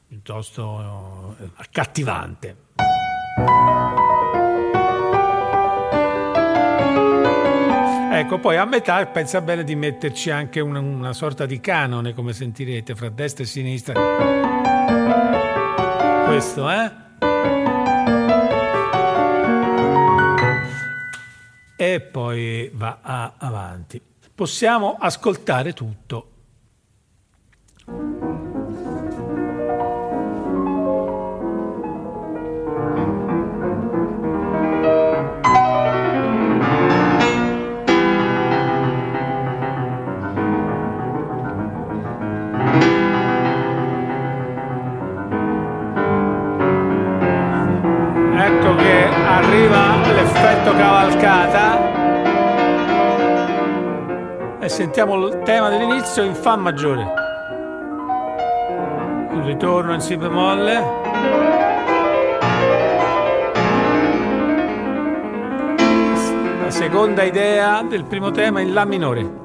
[0.07, 2.57] piuttosto eh, accattivante.
[8.13, 12.35] Ecco, poi a metà pensa bene di metterci anche una, una sorta di canone, come
[12.35, 14.64] sentirete, fra destra e sinistra.
[16.35, 16.91] Questo, eh?
[21.77, 22.99] e poi va
[23.39, 24.03] avanti.
[24.35, 26.34] Possiamo ascoltare tutto
[54.75, 57.07] sentiamo il tema dell'inizio in Fa maggiore.
[59.33, 60.83] Il ritorno in Si bemolle.
[66.61, 69.43] La seconda idea del primo tema in La minore.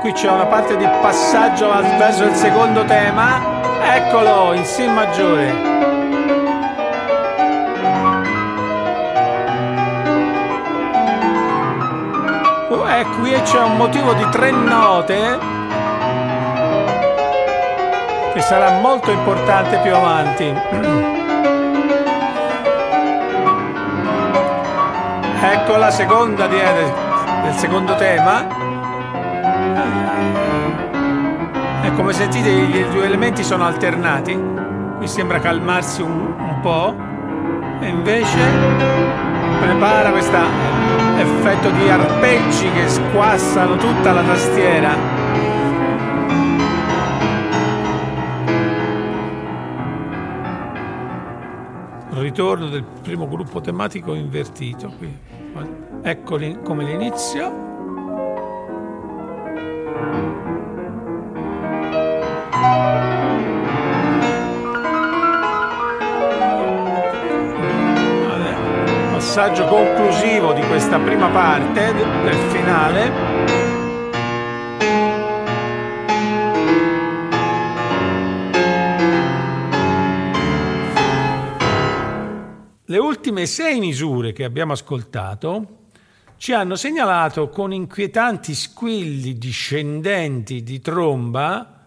[0.00, 1.68] Qui c'è una parte di passaggio
[1.98, 3.40] verso il secondo tema.
[3.80, 5.69] Eccolo in Si maggiore.
[13.00, 15.38] E qui c'è un motivo di tre note
[18.34, 20.44] che sarà molto importante più avanti.
[25.40, 28.46] ecco la seconda di, del secondo tema.
[31.82, 34.38] E come sentite i due elementi sono alternati.
[34.98, 36.94] Qui sembra calmarsi un, un po'
[37.80, 38.38] e invece
[39.58, 40.79] prepara questa
[41.50, 44.94] effetto di arpeggi che squassano tutta la tastiera.
[52.10, 55.12] Ritorno del primo gruppo tematico invertito qui.
[56.02, 57.69] Eccoli come l'inizio.
[69.32, 73.12] Passaggio conclusivo di questa prima parte del finale.
[82.86, 85.76] Le ultime sei misure che abbiamo ascoltato
[86.36, 91.86] ci hanno segnalato con inquietanti squilli discendenti di tromba,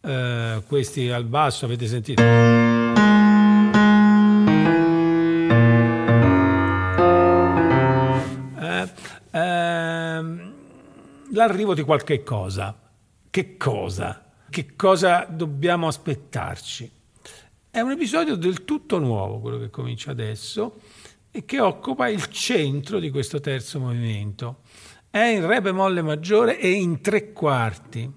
[0.00, 2.77] eh, questi al basso avete sentito?
[11.32, 12.76] L'arrivo di qualche cosa.
[13.30, 14.24] Che cosa?
[14.48, 16.90] Che cosa dobbiamo aspettarci?
[17.70, 20.80] È un episodio del tutto nuovo, quello che comincia adesso,
[21.30, 24.60] e che occupa il centro di questo terzo movimento.
[25.10, 28.10] È in re bemolle maggiore e in tre quarti.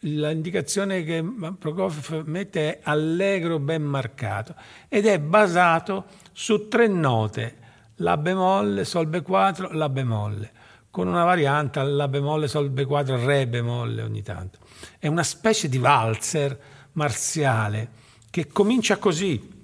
[0.00, 1.22] L'indicazione che
[1.58, 4.54] Prokofiev mette è allegro ben marcato
[4.88, 7.56] ed è basato su tre note,
[7.96, 10.52] La bemolle, Sol B4, La bemolle,
[10.90, 14.58] con una variante La bemolle, Sol B4, Re bemolle ogni tanto.
[14.98, 16.58] È una specie di valzer
[16.92, 17.90] marziale
[18.30, 19.58] che comincia così.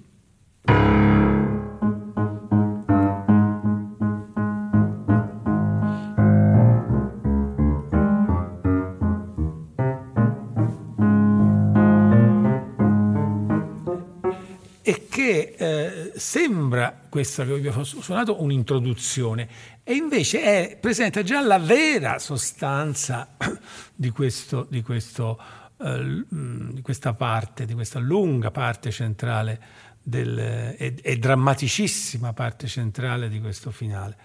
[16.17, 19.47] Sembra questa che vi ho suonato un'introduzione
[19.83, 23.35] e invece è, presenta già la vera sostanza
[23.95, 25.39] di questo, di questo
[25.79, 29.61] eh, di questa parte, di questa lunga parte centrale
[30.01, 34.17] del, e, e drammaticissima parte centrale di questo finale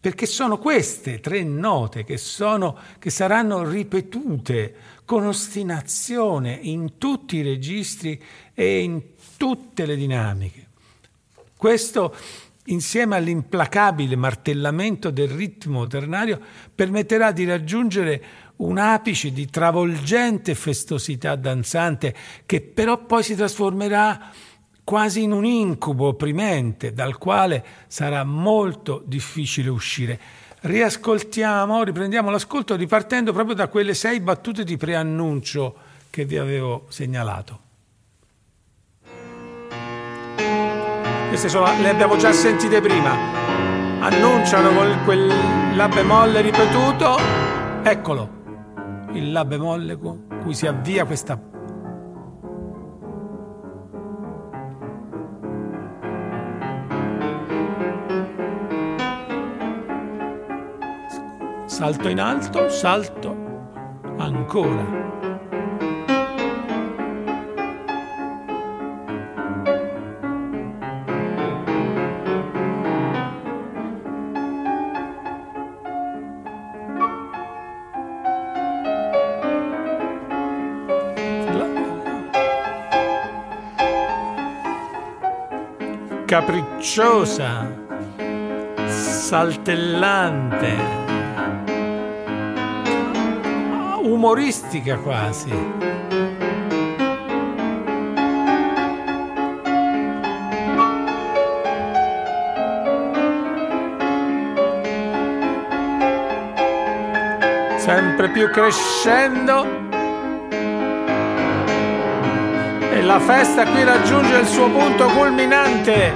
[0.00, 4.74] perché sono queste tre note che, sono, che, saranno ripetute
[5.04, 8.22] con ostinazione in tutti i registri
[8.54, 9.02] e in
[9.36, 10.67] tutte le dinamiche.
[11.58, 12.14] Questo,
[12.66, 16.38] insieme all'implacabile martellamento del ritmo ternario,
[16.72, 18.22] permetterà di raggiungere
[18.58, 22.14] un apice di travolgente festosità danzante
[22.46, 24.30] che però poi si trasformerà
[24.84, 30.20] quasi in un incubo opprimente dal quale sarà molto difficile uscire.
[30.60, 35.74] Riascoltiamo, riprendiamo l'ascolto ripartendo proprio da quelle sei battute di preannuncio
[36.08, 37.66] che vi avevo segnalato.
[41.28, 43.12] Queste sono, le abbiamo già sentite prima.
[44.00, 45.32] Annunciano con quel
[45.76, 47.16] La bemolle ripetuto.
[47.82, 48.36] Eccolo
[49.12, 51.40] il La bemolle con cui si avvia questa
[61.66, 63.36] salto in alto, salto
[64.18, 65.07] ancora.
[86.38, 87.68] Capricciosa,
[88.86, 90.72] saltellante,
[94.02, 95.50] umoristica quasi.
[107.78, 109.77] Sempre più crescendo
[113.08, 116.12] la festa qui raggiunge il suo punto culminante.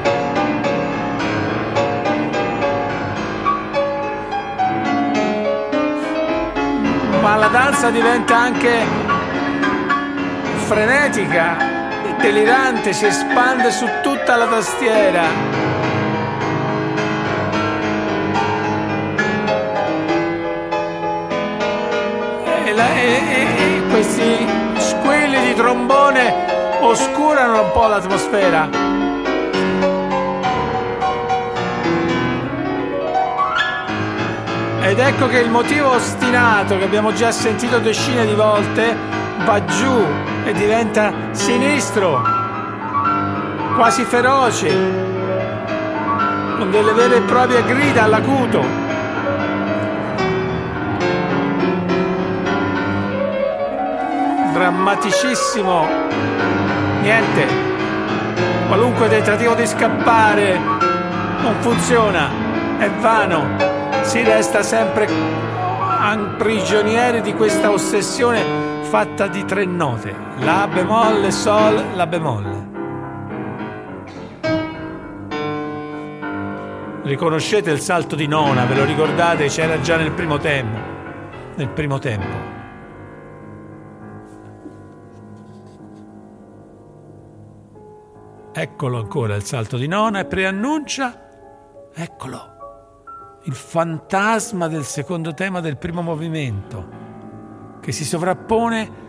[7.22, 8.84] Ma la danza diventa anche
[10.66, 11.56] frenetica,
[12.20, 15.22] delirante, si espande su tutta la tastiera.
[22.64, 23.22] E, la, e,
[23.56, 26.52] e, questi squilli di trombone
[26.82, 28.68] oscurano un po' l'atmosfera.
[34.82, 38.94] Ed ecco che il motivo ostinato che abbiamo già sentito decine di volte
[39.44, 40.04] va giù
[40.44, 42.20] e diventa sinistro,
[43.76, 44.68] quasi feroce,
[46.58, 48.90] con delle vere e proprie grida all'acuto.
[54.52, 55.86] drammaticissimo
[57.02, 57.46] Niente.
[58.68, 62.30] Qualunque tentativo di scappare non funziona,
[62.78, 63.56] è vano.
[64.02, 65.42] Si resta sempre
[66.42, 68.42] prigionieri di questa ossessione
[68.82, 70.14] fatta di tre note.
[70.38, 72.70] La bemolle, sol, la bemolle.
[77.02, 79.46] Riconoscete il salto di nona, ve lo ricordate?
[79.46, 80.78] C'era già nel primo tempo.
[81.56, 82.51] Nel primo tempo.
[88.54, 95.78] Eccolo ancora il salto di nona e preannuncia, eccolo, il fantasma del secondo tema del
[95.78, 97.00] primo movimento,
[97.80, 99.01] che si sovrappone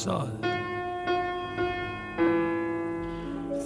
[0.00, 0.38] sol.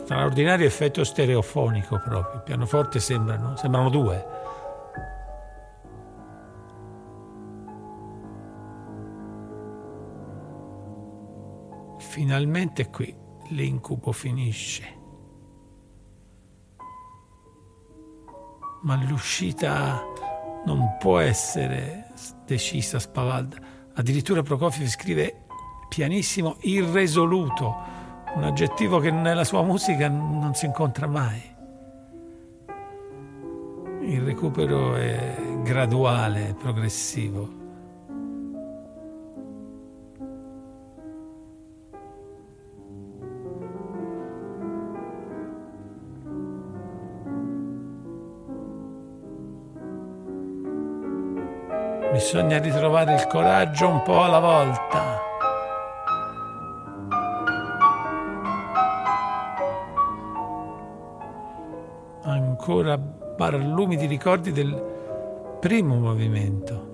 [0.03, 2.35] Straordinario effetto stereofonico proprio.
[2.35, 4.26] Il pianoforte sembrano, sembrano due.
[11.99, 13.16] Finalmente qui
[13.51, 15.03] l'incubo finisce.
[18.82, 20.03] Ma l'uscita
[20.66, 22.05] non può essere
[22.45, 23.57] decisa, spavalda.
[23.95, 25.44] Addirittura Prokofiev scrive
[25.95, 27.77] pianissimo irresoluto,
[28.35, 31.41] un aggettivo che nella sua musica non si incontra mai.
[34.01, 37.63] Il recupero è graduale, progressivo.
[52.11, 55.34] Bisogna ritrovare il coraggio un po' alla volta.
[62.67, 64.75] Ancora barlumi di ricordi del
[65.61, 66.94] primo movimento.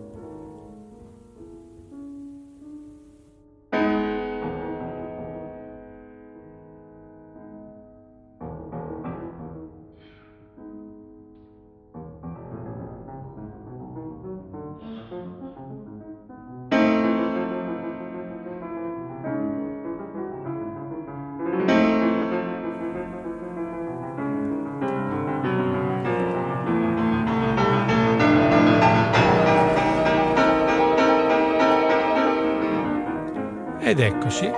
[34.31, 34.49] Eccoci,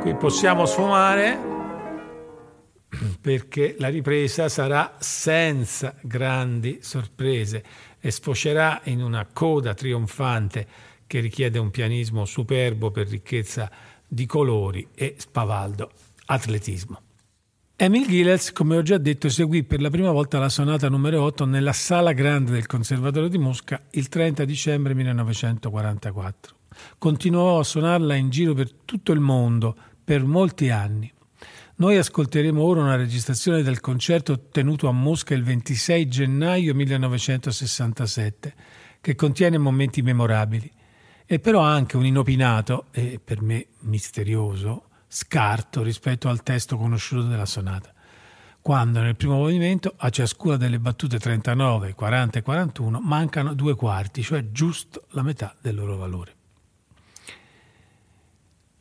[0.00, 1.38] qui possiamo sfumare
[3.20, 7.62] perché la ripresa sarà senza grandi sorprese
[8.00, 10.66] e sfocerà in una coda trionfante
[11.06, 13.70] che richiede un pianismo superbo per ricchezza
[14.06, 15.92] di colori e spavaldo
[16.26, 17.00] atletismo.
[17.76, 21.44] Emil Gilels, come ho già detto, seguì per la prima volta la sonata numero 8
[21.46, 26.58] nella Sala Grande del Conservatorio di Mosca il 30 dicembre 1944.
[26.98, 31.12] Continuò a suonarla in giro per tutto il mondo per molti anni.
[31.76, 38.54] Noi ascolteremo ora una registrazione del concerto tenuto a Mosca il 26 gennaio 1967,
[39.00, 40.70] che contiene momenti memorabili,
[41.24, 47.46] e però anche un inopinato e per me misterioso scarto rispetto al testo conosciuto della
[47.46, 47.94] sonata,
[48.60, 54.22] quando nel primo movimento a ciascuna delle battute 39, 40 e 41 mancano due quarti,
[54.22, 56.39] cioè giusto la metà del loro valore.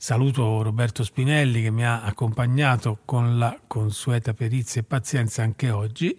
[0.01, 6.17] Saluto Roberto Spinelli che mi ha accompagnato con la consueta perizia e pazienza anche oggi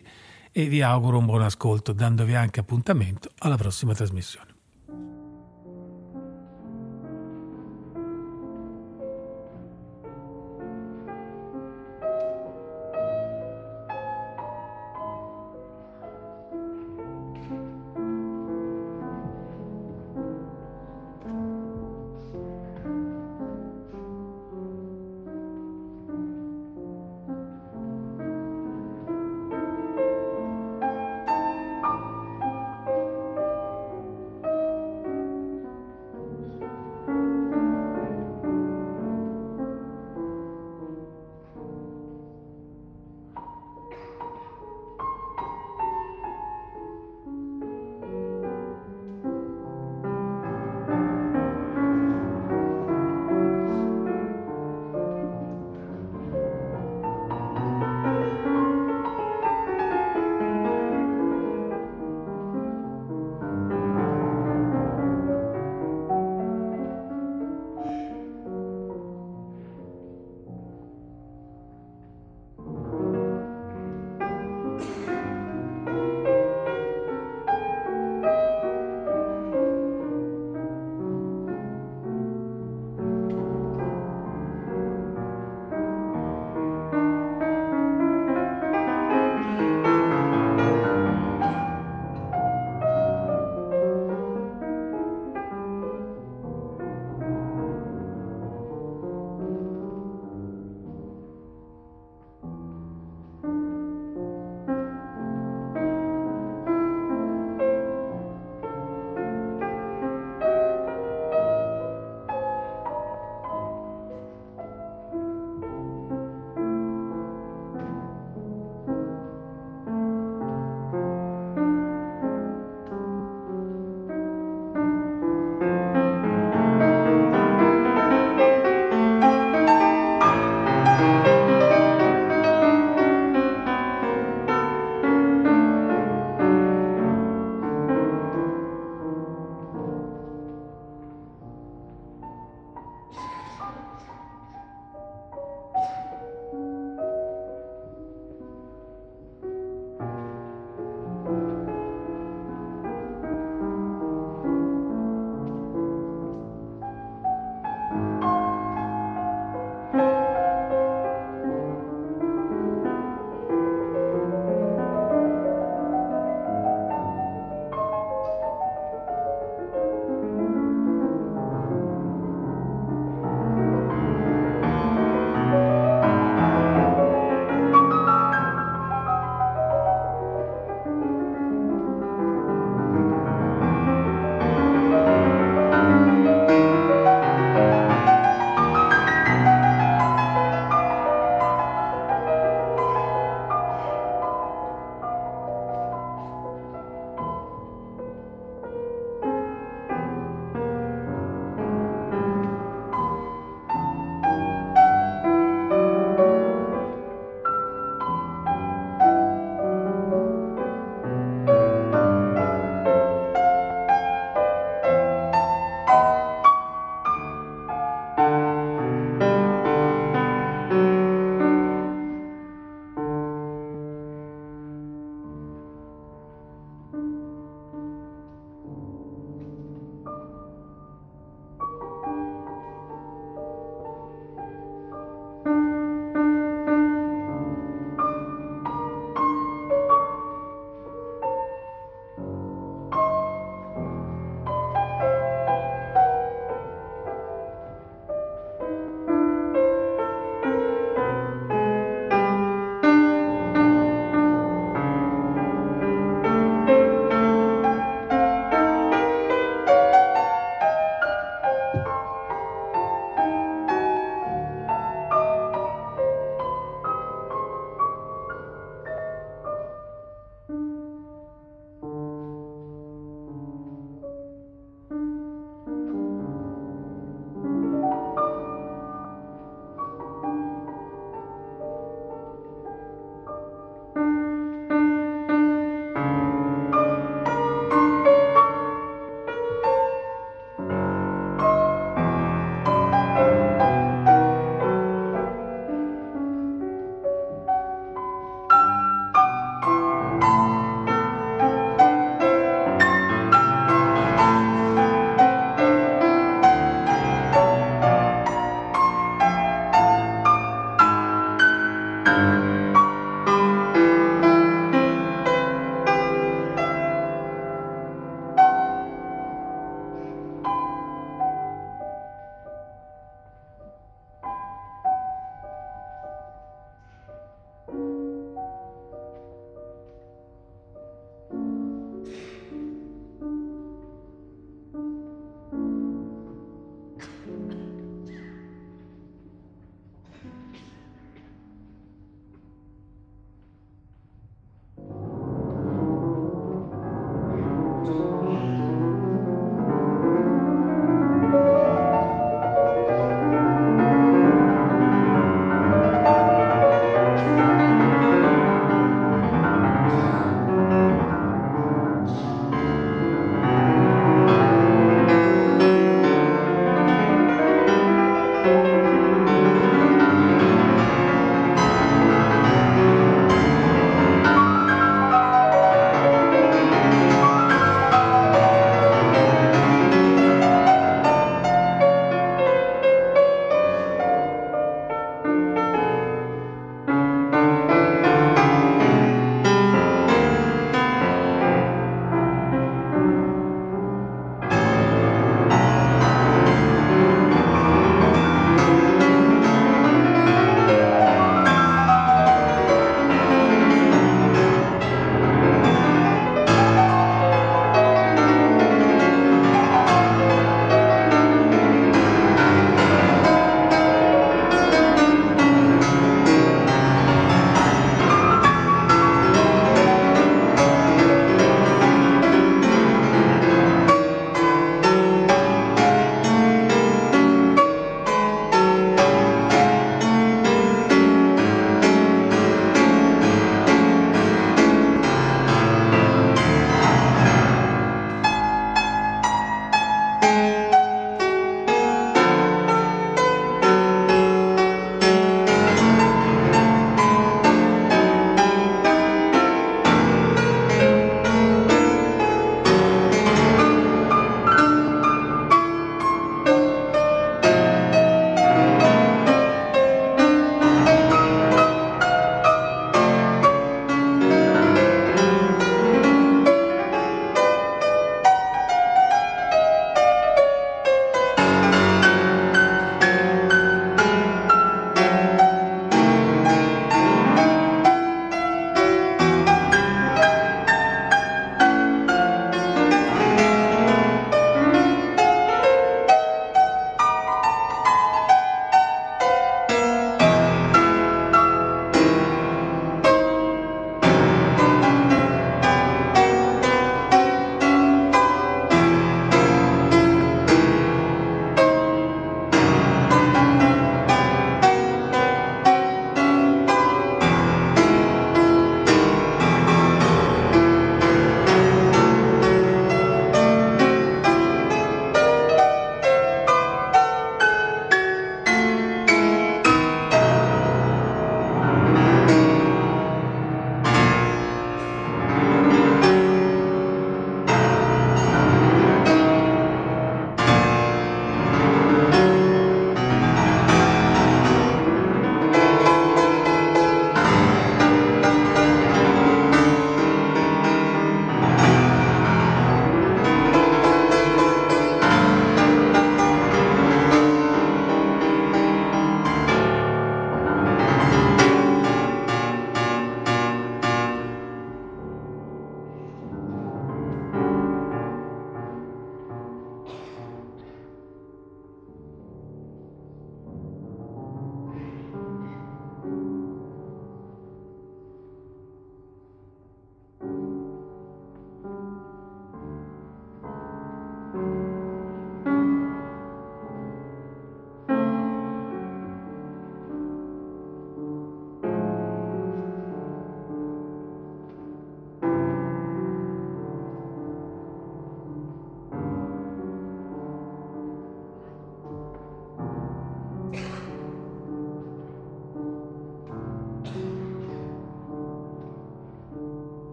[0.53, 4.50] e vi auguro un buon ascolto dandovi anche appuntamento alla prossima trasmissione.